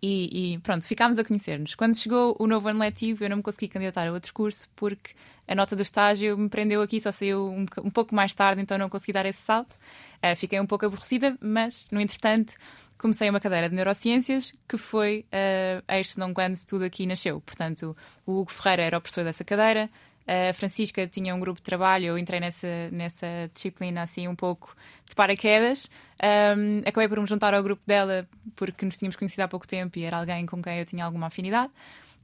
e, 0.01 0.53
e 0.53 0.59
pronto, 0.59 0.85
ficámos 0.85 1.17
a 1.17 1.23
conhecer-nos. 1.23 1.75
Quando 1.75 1.95
chegou 1.95 2.35
o 2.39 2.47
novo 2.47 2.67
ano 2.67 2.79
letivo, 2.79 3.23
eu 3.23 3.29
não 3.29 3.37
me 3.37 3.43
consegui 3.43 3.67
candidatar 3.67 4.07
a 4.07 4.11
outro 4.11 4.33
curso 4.33 4.67
porque 4.75 5.11
a 5.47 5.55
nota 5.55 5.75
do 5.75 5.81
estágio 5.81 6.37
me 6.37 6.49
prendeu 6.49 6.81
aqui, 6.81 6.99
só 7.01 7.11
saiu 7.11 7.49
um, 7.49 7.65
um 7.83 7.89
pouco 7.89 8.13
mais 8.15 8.33
tarde, 8.33 8.61
então 8.61 8.77
não 8.77 8.89
consegui 8.89 9.13
dar 9.13 9.25
esse 9.25 9.39
salto. 9.39 9.75
Eh, 10.21 10.35
fiquei 10.35 10.59
um 10.59 10.65
pouco 10.65 10.85
aborrecida, 10.85 11.37
mas 11.41 11.87
no 11.91 11.99
entretanto 11.99 12.53
comecei 12.97 13.29
uma 13.29 13.39
cadeira 13.39 13.67
de 13.67 13.75
neurociências 13.75 14.53
que 14.67 14.77
foi 14.77 15.25
uh, 15.33 15.83
eis 15.91 16.15
não 16.17 16.33
quando 16.33 16.55
tudo 16.65 16.85
aqui 16.85 17.07
nasceu. 17.07 17.41
Portanto, 17.41 17.97
o 18.25 18.41
Hugo 18.41 18.51
Ferreira 18.51 18.83
era 18.83 18.97
o 18.97 19.01
professor 19.01 19.23
dessa 19.23 19.43
cadeira. 19.43 19.89
A 20.27 20.53
Francisca 20.53 21.07
tinha 21.07 21.33
um 21.35 21.39
grupo 21.39 21.59
de 21.59 21.63
trabalho, 21.63 22.05
eu 22.05 22.17
entrei 22.17 22.39
nessa, 22.39 22.89
nessa 22.91 23.27
disciplina 23.53 24.03
assim 24.03 24.27
um 24.27 24.35
pouco 24.35 24.75
de 25.07 25.15
paraquedas. 25.15 25.89
Um, 26.23 26.79
acabei 26.87 27.07
por 27.07 27.19
me 27.19 27.27
juntar 27.27 27.53
ao 27.53 27.63
grupo 27.63 27.81
dela 27.85 28.27
porque 28.55 28.85
nos 28.85 28.97
tínhamos 28.97 29.15
conhecido 29.15 29.41
há 29.41 29.47
pouco 29.47 29.67
tempo 29.67 29.97
e 29.97 30.03
era 30.03 30.17
alguém 30.17 30.45
com 30.45 30.61
quem 30.61 30.79
eu 30.79 30.85
tinha 30.85 31.03
alguma 31.03 31.27
afinidade. 31.27 31.71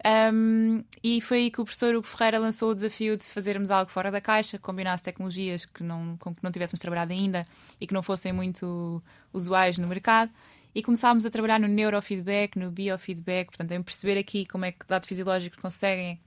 Um, 0.06 0.84
e 1.04 1.20
foi 1.22 1.38
aí 1.38 1.52
que 1.52 1.60
o 1.60 1.66
professor 1.66 1.96
Hugo 1.96 2.06
Ferreira 2.06 2.38
lançou 2.38 2.70
o 2.72 2.76
desafio 2.76 3.18
de 3.18 3.24
fazermos 3.24 3.72
algo 3.72 3.90
fora 3.92 4.12
da 4.12 4.22
caixa, 4.22 4.58
que 4.58 4.64
combinasse 4.64 5.04
tecnologias 5.04 5.66
que 5.66 5.84
não, 5.84 6.16
com 6.18 6.36
que 6.36 6.44
não 6.44 6.52
tivéssemos 6.52 6.80
trabalhado 6.80 7.14
ainda 7.14 7.48
e 7.82 7.88
que 7.88 7.94
não 7.94 8.04
fossem 8.04 8.32
muito 8.32 9.02
usuais 9.34 9.78
no 9.78 9.88
mercado. 9.88 10.32
E 10.76 10.84
começámos 10.84 11.26
a 11.26 11.32
trabalhar 11.32 11.60
no 11.60 11.68
neurofeedback, 11.68 12.60
no 12.60 12.70
biofeedback, 12.70 13.48
portanto, 13.48 13.72
em 13.72 13.82
perceber 13.82 14.20
aqui 14.20 14.46
como 14.46 14.66
é 14.66 14.72
que 14.72 14.86
dados 14.88 15.08
fisiológicos 15.08 15.60
conseguem 15.60 16.20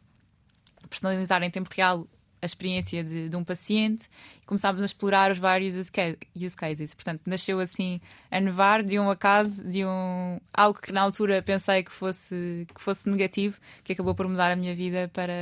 personalizar 0.88 1.42
em 1.42 1.50
tempo 1.50 1.68
real 1.74 2.06
a 2.42 2.46
experiência 2.46 3.04
de, 3.04 3.28
de 3.28 3.36
um 3.36 3.44
paciente 3.44 4.08
e 4.42 4.46
começámos 4.46 4.80
a 4.80 4.86
explorar 4.86 5.30
os 5.30 5.36
vários 5.38 5.76
use, 5.76 5.92
ca- 5.92 6.16
use 6.34 6.56
cases. 6.56 6.94
Portanto, 6.94 7.20
nasceu 7.26 7.60
assim 7.60 8.00
a 8.30 8.40
nevar 8.40 8.82
de 8.82 8.98
um 8.98 9.10
acaso, 9.10 9.62
de 9.68 9.84
um 9.84 10.40
algo 10.52 10.80
que 10.80 10.90
na 10.90 11.02
altura 11.02 11.42
pensei 11.42 11.82
que 11.82 11.92
fosse, 11.92 12.66
que 12.74 12.80
fosse 12.80 13.10
negativo, 13.10 13.58
que 13.84 13.92
acabou 13.92 14.14
por 14.14 14.26
mudar 14.26 14.50
a 14.50 14.56
minha 14.56 14.74
vida 14.74 15.10
para, 15.12 15.34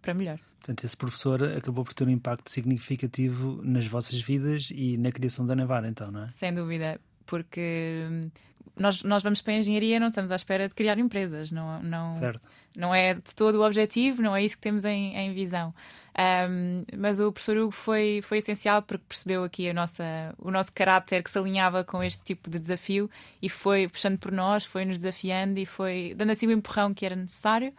para 0.00 0.14
melhor. 0.14 0.38
Portanto, 0.60 0.84
esse 0.84 0.96
professor 0.96 1.42
acabou 1.42 1.84
por 1.84 1.92
ter 1.92 2.04
um 2.04 2.10
impacto 2.10 2.50
significativo 2.50 3.60
nas 3.62 3.86
vossas 3.86 4.20
vidas 4.20 4.70
e 4.74 4.96
na 4.96 5.12
criação 5.12 5.46
da 5.46 5.54
Navarra, 5.54 5.88
então, 5.88 6.10
não 6.10 6.24
é? 6.24 6.28
Sem 6.28 6.52
dúvida, 6.54 6.98
porque 7.26 8.06
hum, 8.10 8.30
nós, 8.76 9.02
nós 9.02 9.22
vamos 9.22 9.40
para 9.40 9.52
a 9.52 9.56
engenharia 9.56 10.00
não 10.00 10.08
estamos 10.08 10.32
à 10.32 10.36
espera 10.36 10.68
de 10.68 10.74
criar 10.74 10.98
empresas, 10.98 11.50
não, 11.50 11.82
não, 11.82 12.16
Certo. 12.16 12.40
não 12.76 12.94
é 12.94 13.14
de 13.14 13.34
todo 13.34 13.56
o 13.56 13.66
objetivo, 13.66 14.22
não 14.22 14.34
é 14.34 14.42
isso 14.42 14.56
que 14.56 14.62
temos 14.62 14.84
em, 14.84 15.16
em 15.16 15.34
visão. 15.34 15.74
Um, 16.18 16.84
mas 16.96 17.20
o 17.20 17.30
professor 17.30 17.56
Hugo 17.56 17.72
foi, 17.72 18.20
foi 18.22 18.38
essencial 18.38 18.82
porque 18.82 19.04
percebeu 19.08 19.44
aqui 19.44 19.68
a 19.68 19.74
nossa, 19.74 20.34
o 20.38 20.50
nosso 20.50 20.72
caráter 20.72 21.22
que 21.22 21.30
se 21.30 21.38
alinhava 21.38 21.84
com 21.84 22.02
este 22.02 22.22
tipo 22.24 22.50
de 22.50 22.58
desafio 22.58 23.10
e 23.40 23.48
foi 23.48 23.88
puxando 23.88 24.18
por 24.18 24.32
nós, 24.32 24.64
foi 24.64 24.84
nos 24.84 24.98
desafiando 24.98 25.58
e 25.60 25.66
foi 25.66 26.14
dando 26.16 26.32
assim 26.32 26.46
o 26.46 26.52
empurrão 26.52 26.92
que 26.92 27.06
era 27.06 27.14
necessário. 27.14 27.72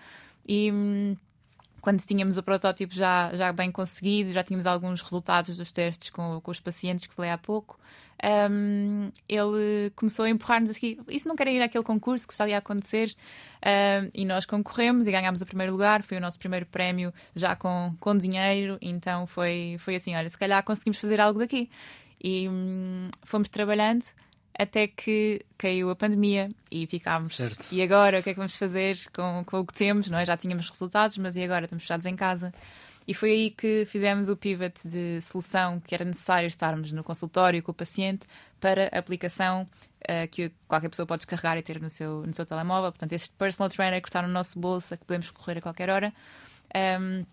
E, 0.48 0.72
quando 1.82 2.00
tínhamos 2.02 2.38
o 2.38 2.44
protótipo 2.44 2.94
já, 2.94 3.36
já 3.36 3.52
bem 3.52 3.72
conseguido, 3.72 4.32
já 4.32 4.44
tínhamos 4.44 4.67
alguns 4.67 5.02
resultados 5.02 5.58
dos 5.58 5.72
testes 5.72 6.12
com, 6.12 6.39
com 6.39 6.52
os 6.52 6.60
pacientes 6.60 7.08
que 7.08 7.13
falei 7.13 7.32
há 7.32 7.38
pouco, 7.38 7.80
um, 8.24 9.10
ele 9.28 9.92
começou 9.96 10.26
a 10.26 10.30
empurrar-nos 10.30 10.72
aqui. 10.72 11.00
Isso 11.08 11.28
não 11.28 11.36
querem 11.36 11.58
ir 11.58 11.62
àquele 11.62 11.84
concurso 11.84 12.28
que 12.28 12.34
está 12.34 12.44
ali 12.44 12.54
a 12.54 12.60
acontecer? 12.60 13.16
Um, 13.66 14.10
e 14.14 14.26
nós 14.26 14.46
concorremos 14.46 15.08
e 15.08 15.12
ganhámos 15.12 15.42
o 15.42 15.46
primeiro 15.46 15.72
lugar. 15.72 16.04
Foi 16.04 16.18
o 16.18 16.22
nosso 16.22 16.38
primeiro 16.38 16.66
prémio 16.66 17.14
já 17.36 17.56
com, 17.56 17.96
com 18.00 18.16
dinheiro. 18.16 18.78
Então 18.82 19.26
foi, 19.26 19.78
foi 19.80 19.96
assim: 19.96 20.16
olha, 20.16 20.30
se 20.30 20.38
calhar 20.38 20.64
conseguimos 20.64 21.00
fazer 21.00 21.20
algo 21.20 21.40
daqui. 21.40 21.70
E 22.24 22.48
hum, 22.48 23.10
fomos 23.24 23.50
trabalhando 23.50 24.06
até 24.58 24.86
que 24.86 25.42
caiu 25.58 25.90
a 25.90 25.96
pandemia 25.96 26.52
e 26.70 26.86
ficámos. 26.86 27.36
Certo. 27.36 27.66
E 27.72 27.82
agora 27.82 28.20
o 28.20 28.24
que 28.24 28.30
é 28.30 28.34
que 28.34 28.40
vamos 28.40 28.56
fazer 28.56 28.98
com, 29.12 29.44
com 29.46 29.60
o 29.60 29.66
que 29.66 29.74
temos? 29.74 30.10
Não 30.10 30.20
é? 30.20 30.26
Já 30.26 30.38
tínhamos 30.38 30.70
resultados, 30.70 31.18
mas 31.18 31.36
e 31.36 31.44
agora? 31.44 31.66
Estamos 31.66 31.84
fechados 31.84 32.06
em 32.06 32.16
casa. 32.16 32.54
E 33.12 33.13
foi 33.13 33.32
aí 33.32 33.50
que 33.50 33.86
fizemos 33.88 34.30
o 34.30 34.38
pivot 34.38 34.88
de 34.88 35.19
solução 35.21 35.82
que 35.82 35.93
era 35.93 36.06
necessário 36.06 36.47
estarmos 36.47 36.93
no 36.93 37.04
consultório 37.04 37.62
com 37.62 37.69
o 37.69 37.76
paciente 37.76 38.26
para 38.58 38.89
a 38.89 39.00
aplicação 39.00 39.63
uh, 39.63 40.26
que 40.32 40.50
qualquer 40.65 40.88
pessoa 40.88 41.06
pode 41.06 41.26
descarregar 41.26 41.58
e 41.58 41.62
ter 41.62 41.82
no 41.82 41.89
seu, 41.89 42.26
no 42.26 42.34
seu 42.34 42.45
telemóvel. 42.45 42.89
Portanto, 42.89 43.12
este 43.12 43.30
personal 43.32 43.67
trainer 43.67 44.02
que 44.02 44.08
está 44.08 44.21
no 44.21 44.30
nosso 44.30 44.58
bolso, 44.58 44.97
que 44.97 45.04
podemos 45.04 45.30
correr 45.30 45.58
a 45.58 45.62
qualquer 45.62 45.89
hora. 45.89 46.13
Um, 46.74 47.26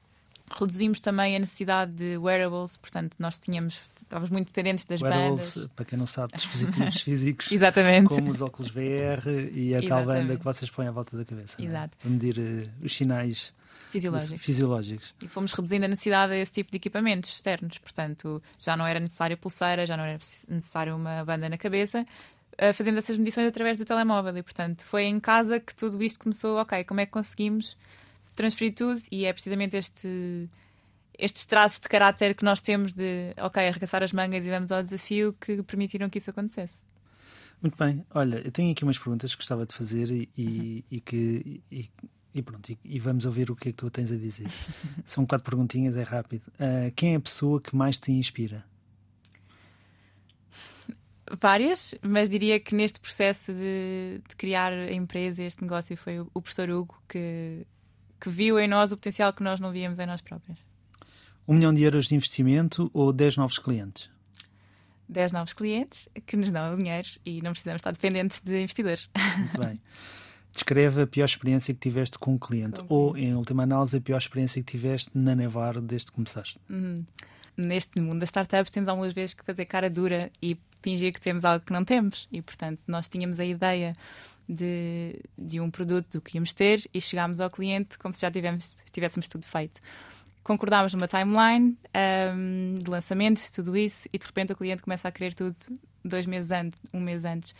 reduzimos 0.58 1.00
também 1.00 1.36
a 1.36 1.38
necessidade 1.38 1.92
de 1.92 2.16
wearables, 2.18 2.76
portanto, 2.76 3.16
nós 3.18 3.38
tínhamos, 3.40 3.80
estávamos 3.96 4.30
muito 4.30 4.46
dependentes 4.48 4.84
das 4.84 5.00
wearables, 5.00 5.54
bandas. 5.56 5.70
para 5.74 5.84
quem 5.84 5.98
não 5.98 6.06
sabe, 6.06 6.32
dispositivos 6.36 7.00
físicos, 7.00 7.50
Exatamente. 7.52 8.08
como 8.08 8.30
os 8.30 8.40
óculos 8.40 8.70
VR 8.70 9.28
e 9.52 9.74
a 9.74 9.78
tal 9.78 9.86
Exatamente. 10.00 10.06
banda 10.06 10.36
que 10.36 10.44
vocês 10.44 10.70
põem 10.70 10.86
à 10.88 10.90
volta 10.90 11.16
da 11.16 11.24
cabeça. 11.24 11.56
é? 11.60 11.64
Exato. 11.64 11.96
Para 11.98 12.10
medir 12.10 12.38
uh, 12.38 12.70
os 12.84 12.94
sinais 12.94 13.52
Fisiológicos. 13.90 14.42
fisiológicos. 14.44 15.14
E 15.22 15.26
fomos 15.28 15.52
reduzindo 15.52 15.86
a 15.86 15.88
necessidade 15.88 16.32
a 16.34 16.36
esse 16.36 16.52
tipo 16.52 16.70
de 16.70 16.76
equipamentos 16.76 17.30
externos. 17.30 17.78
Portanto, 17.78 18.42
já 18.58 18.76
não 18.76 18.86
era 18.86 19.00
necessária 19.00 19.34
pulseira, 19.36 19.86
já 19.86 19.96
não 19.96 20.04
era 20.04 20.18
necessário 20.48 20.94
uma 20.94 21.24
banda 21.24 21.48
na 21.48 21.56
cabeça. 21.56 22.04
Uh, 22.60 22.74
fazemos 22.74 22.98
essas 22.98 23.16
medições 23.16 23.46
através 23.46 23.78
do 23.78 23.84
telemóvel 23.86 24.36
e, 24.36 24.42
portanto, 24.42 24.84
foi 24.84 25.04
em 25.04 25.18
casa 25.18 25.58
que 25.58 25.74
tudo 25.74 26.02
isto 26.02 26.18
começou. 26.18 26.58
Ok, 26.58 26.84
como 26.84 27.00
é 27.00 27.06
que 27.06 27.12
conseguimos 27.12 27.76
transferir 28.38 28.74
tudo? 28.74 29.02
E 29.10 29.26
é 29.26 29.32
precisamente 29.32 29.76
este, 29.76 30.48
estes 31.18 31.44
traços 31.44 31.80
de 31.80 31.88
caráter 31.88 32.34
que 32.34 32.44
nós 32.44 32.60
temos 32.62 32.92
de, 32.92 33.34
ok, 33.38 33.68
arregaçar 33.68 34.02
as 34.02 34.12
mangas 34.12 34.46
e 34.46 34.50
vamos 34.50 34.72
ao 34.72 34.82
desafio 34.82 35.34
que 35.40 35.62
permitiram 35.62 36.08
que 36.08 36.18
isso 36.18 36.30
acontecesse. 36.30 36.78
Muito 37.60 37.76
bem. 37.76 38.04
Olha, 38.14 38.36
eu 38.44 38.52
tenho 38.52 38.70
aqui 38.70 38.84
umas 38.84 38.98
perguntas 38.98 39.32
que 39.34 39.40
gostava 39.40 39.66
de 39.66 39.74
fazer 39.74 40.10
e, 40.10 40.28
Uhum. 40.46 40.82
e 40.90 41.00
que. 41.00 41.62
E, 41.70 41.90
e 42.34 42.42
pronto, 42.42 42.70
e, 42.70 42.78
e 42.84 43.00
vamos 43.00 43.26
ouvir 43.26 43.50
o 43.50 43.56
que 43.56 43.70
é 43.70 43.72
que 43.72 43.76
tu 43.78 43.90
tens 43.90 44.12
a 44.12 44.16
dizer. 44.16 44.46
São 45.04 45.26
quatro 45.26 45.44
perguntinhas, 45.50 45.96
é 45.96 46.02
rápido. 46.04 46.44
Uh, 46.54 46.92
quem 46.94 47.14
é 47.14 47.16
a 47.16 47.20
pessoa 47.20 47.60
que 47.60 47.74
mais 47.74 47.98
te 47.98 48.12
inspira? 48.12 48.64
Várias, 51.40 51.94
mas 52.00 52.30
diria 52.30 52.58
que 52.58 52.74
neste 52.74 53.00
processo 53.00 53.52
de, 53.52 54.20
de 54.26 54.36
criar 54.36 54.72
a 54.72 54.92
empresa, 54.92 55.42
este 55.42 55.60
negócio, 55.62 55.96
foi 55.96 56.20
o, 56.20 56.30
o 56.32 56.40
professor 56.40 56.70
Hugo 56.70 57.02
que, 57.08 57.66
que 58.20 58.28
viu 58.28 58.58
em 58.58 58.68
nós 58.68 58.92
o 58.92 58.96
potencial 58.96 59.32
que 59.32 59.42
nós 59.42 59.60
não 59.60 59.70
víamos 59.72 59.98
em 59.98 60.06
nós 60.06 60.20
próprios. 60.20 60.58
Um 61.46 61.54
milhão 61.54 61.72
de 61.72 61.82
euros 61.82 62.06
de 62.06 62.14
investimento 62.14 62.90
ou 62.92 63.12
10 63.12 63.36
novos 63.36 63.58
clientes? 63.58 64.10
10 65.08 65.32
novos 65.32 65.52
clientes 65.52 66.08
que 66.26 66.36
nos 66.36 66.52
dão 66.52 66.72
o 66.72 66.76
dinheiro 66.76 67.08
e 67.24 67.40
não 67.40 67.52
precisamos 67.52 67.80
estar 67.80 67.92
dependentes 67.92 68.40
de 68.40 68.60
investidores. 68.60 69.08
Muito 69.38 69.58
bem. 69.64 69.80
Descreve 70.52 71.02
a 71.02 71.06
pior 71.06 71.24
experiência 71.24 71.72
que 71.72 71.80
tiveste 71.80 72.18
com 72.18 72.34
um 72.34 72.38
cliente 72.38 72.82
Com 72.82 72.94
ou, 72.94 73.16
em 73.16 73.34
última 73.34 73.62
análise, 73.62 73.96
a 73.96 74.00
pior 74.00 74.18
experiência 74.18 74.62
que 74.62 74.70
tiveste 74.70 75.10
na 75.14 75.34
Nevar 75.34 75.80
desde 75.80 76.06
que 76.06 76.12
começaste. 76.12 76.58
Uhum. 76.68 77.04
Neste 77.56 78.00
mundo 78.00 78.20
das 78.20 78.28
startups 78.28 78.70
temos 78.70 78.88
algumas 78.88 79.12
vezes 79.12 79.34
que 79.34 79.44
fazer 79.44 79.64
cara 79.64 79.88
dura 79.90 80.30
e 80.42 80.56
fingir 80.82 81.12
que 81.12 81.20
temos 81.20 81.44
algo 81.44 81.64
que 81.64 81.72
não 81.72 81.84
temos. 81.84 82.28
E, 82.30 82.40
portanto, 82.40 82.84
nós 82.86 83.08
tínhamos 83.08 83.40
a 83.40 83.44
ideia 83.44 83.96
de, 84.48 85.20
de 85.36 85.60
um 85.60 85.70
produto 85.70 86.08
do 86.10 86.20
que 86.20 86.36
íamos 86.36 86.54
ter 86.54 86.82
e 86.92 87.00
chegámos 87.00 87.40
ao 87.40 87.50
cliente 87.50 87.98
como 87.98 88.14
se 88.14 88.22
já 88.22 88.30
tivemos, 88.30 88.82
tivéssemos 88.90 89.28
tudo 89.28 89.46
feito. 89.46 89.80
Concordámos 90.42 90.94
numa 90.94 91.06
timeline 91.06 91.76
um, 92.34 92.74
de 92.82 92.90
lançamento, 92.90 93.40
tudo 93.54 93.76
isso, 93.76 94.08
e 94.12 94.18
de 94.18 94.24
repente 94.24 94.52
o 94.52 94.56
cliente 94.56 94.82
começa 94.82 95.06
a 95.06 95.12
querer 95.12 95.34
tudo 95.34 95.54
dois 96.02 96.24
meses 96.24 96.50
antes, 96.50 96.80
um 96.92 97.00
mês 97.00 97.24
antes. 97.26 97.50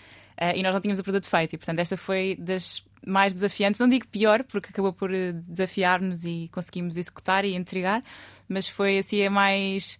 Uh, 0.40 0.56
e 0.56 0.62
nós 0.62 0.72
não 0.72 0.80
tínhamos 0.80 0.98
o 0.98 1.04
produto 1.04 1.28
feito. 1.28 1.54
E, 1.54 1.58
portanto, 1.58 1.80
esta 1.80 1.96
foi 1.98 2.34
das 2.36 2.82
mais 3.06 3.34
desafiantes. 3.34 3.78
Não 3.78 3.88
digo 3.88 4.06
pior, 4.06 4.42
porque 4.44 4.70
acabou 4.70 4.92
por 4.92 5.12
eh, 5.12 5.32
desafiar-nos 5.32 6.24
e 6.24 6.48
conseguimos 6.52 6.96
executar 6.96 7.44
e 7.44 7.54
entregar, 7.54 8.02
mas 8.48 8.68
foi 8.68 8.98
assim 8.98 9.24
a 9.24 9.30
mais 9.30 9.98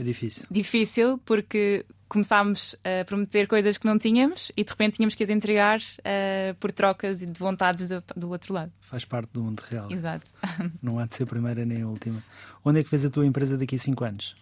Foi 0.00 0.04
difícil. 0.04 0.44
difícil 0.50 1.18
porque 1.26 1.84
começámos 2.08 2.74
a 2.82 3.04
prometer 3.04 3.46
coisas 3.46 3.76
que 3.76 3.86
não 3.86 3.98
tínhamos 3.98 4.50
e 4.56 4.64
de 4.64 4.70
repente 4.70 4.96
tínhamos 4.96 5.14
que 5.14 5.22
as 5.22 5.28
entregar 5.28 5.78
uh, 5.78 6.54
por 6.54 6.72
trocas 6.72 7.20
e 7.20 7.26
de 7.26 7.38
vontades 7.38 7.90
do, 7.90 8.02
do, 8.16 8.30
outro 8.30 8.54
lado. 8.54 8.72
Faz 8.80 9.04
parte 9.04 9.28
do 9.30 9.42
mundo 9.42 9.60
real. 9.68 9.92
Exato. 9.92 10.30
Não 10.82 10.98
há 10.98 11.04
de 11.04 11.14
ser 11.14 11.24
a 11.24 11.26
primeira 11.26 11.66
nem 11.66 11.82
a 11.82 11.86
última. 11.86 12.24
Onde 12.64 12.80
é 12.80 12.82
que 12.82 12.90
vês 12.90 13.04
a 13.04 13.10
tua 13.10 13.26
empresa 13.26 13.58
daqui 13.58 13.76
a 13.76 13.78
5 13.78 14.04
anos? 14.04 14.34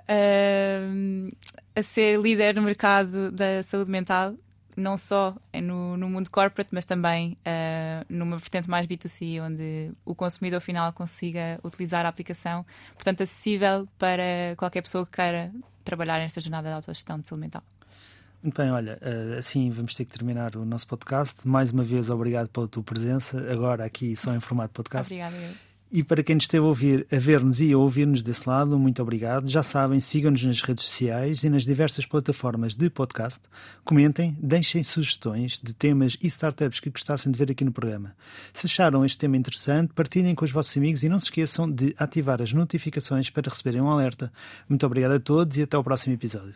Uh, 0.00 1.32
a 1.76 1.82
ser 1.82 2.20
líder 2.20 2.56
no 2.56 2.62
mercado 2.62 3.30
da 3.30 3.62
saúde 3.62 3.90
mental, 3.90 4.34
não 4.76 4.96
só 4.96 5.36
no, 5.62 5.96
no 5.96 6.08
mundo 6.08 6.30
corporate, 6.30 6.70
mas 6.72 6.84
também 6.84 7.36
uh, 7.40 8.04
numa 8.08 8.36
vertente 8.38 8.68
mais 8.68 8.86
B2C, 8.86 9.42
onde 9.42 9.92
o 10.04 10.14
consumidor 10.14 10.60
final 10.60 10.92
consiga 10.92 11.58
utilizar 11.62 12.06
a 12.06 12.08
aplicação, 12.08 12.64
portanto, 12.94 13.22
acessível 13.22 13.88
para 13.98 14.54
qualquer 14.56 14.82
pessoa 14.82 15.04
que 15.04 15.12
queira 15.12 15.52
trabalhar 15.84 16.18
nesta 16.18 16.40
jornada 16.40 16.68
de 16.68 16.74
autogestão 16.74 17.18
de 17.18 17.28
saúde 17.28 17.42
mental. 17.42 17.62
Muito 18.42 18.60
bem, 18.60 18.72
olha, 18.72 18.98
assim 19.38 19.70
vamos 19.70 19.94
ter 19.94 20.04
que 20.04 20.10
terminar 20.18 20.56
o 20.56 20.64
nosso 20.64 20.86
podcast. 20.88 21.46
Mais 21.46 21.70
uma 21.70 21.84
vez, 21.84 22.10
obrigado 22.10 22.48
pela 22.48 22.66
tua 22.66 22.82
presença, 22.82 23.38
agora 23.52 23.84
aqui 23.84 24.16
só 24.16 24.34
em 24.34 24.40
formato 24.40 24.72
podcast. 24.74 25.12
Obrigada. 25.12 25.36
Eu. 25.36 25.71
E 25.94 26.02
para 26.02 26.22
quem 26.22 26.38
esteve 26.38 26.64
a 26.64 26.68
ouvir, 26.68 27.06
a 27.12 27.18
ver-nos 27.18 27.60
e 27.60 27.70
a 27.70 27.76
ouvir-nos 27.76 28.22
desse 28.22 28.48
lado, 28.48 28.78
muito 28.78 29.02
obrigado. 29.02 29.46
Já 29.46 29.62
sabem, 29.62 30.00
sigam-nos 30.00 30.42
nas 30.42 30.62
redes 30.62 30.84
sociais 30.84 31.44
e 31.44 31.50
nas 31.50 31.64
diversas 31.64 32.06
plataformas 32.06 32.74
de 32.74 32.88
podcast. 32.88 33.40
Comentem, 33.84 34.34
deixem 34.40 34.82
sugestões 34.82 35.60
de 35.62 35.74
temas 35.74 36.16
e 36.22 36.28
startups 36.28 36.80
que 36.80 36.88
gostassem 36.88 37.30
de 37.30 37.38
ver 37.38 37.50
aqui 37.50 37.62
no 37.62 37.72
programa. 37.72 38.16
Se 38.54 38.64
acharam 38.64 39.04
este 39.04 39.18
tema 39.18 39.36
interessante, 39.36 39.92
partilhem 39.92 40.34
com 40.34 40.46
os 40.46 40.50
vossos 40.50 40.74
amigos 40.78 41.02
e 41.02 41.10
não 41.10 41.18
se 41.18 41.26
esqueçam 41.26 41.70
de 41.70 41.94
ativar 41.98 42.40
as 42.40 42.54
notificações 42.54 43.28
para 43.28 43.50
receberem 43.50 43.82
um 43.82 43.90
alerta. 43.90 44.32
Muito 44.66 44.86
obrigado 44.86 45.12
a 45.12 45.20
todos 45.20 45.58
e 45.58 45.62
até 45.62 45.76
ao 45.76 45.84
próximo 45.84 46.14
episódio. 46.14 46.54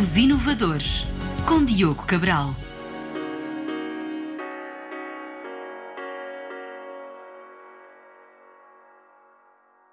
Os 0.00 0.16
Inovadores, 0.16 1.06
com 1.46 1.62
Diogo 1.66 2.06
Cabral. 2.06 2.56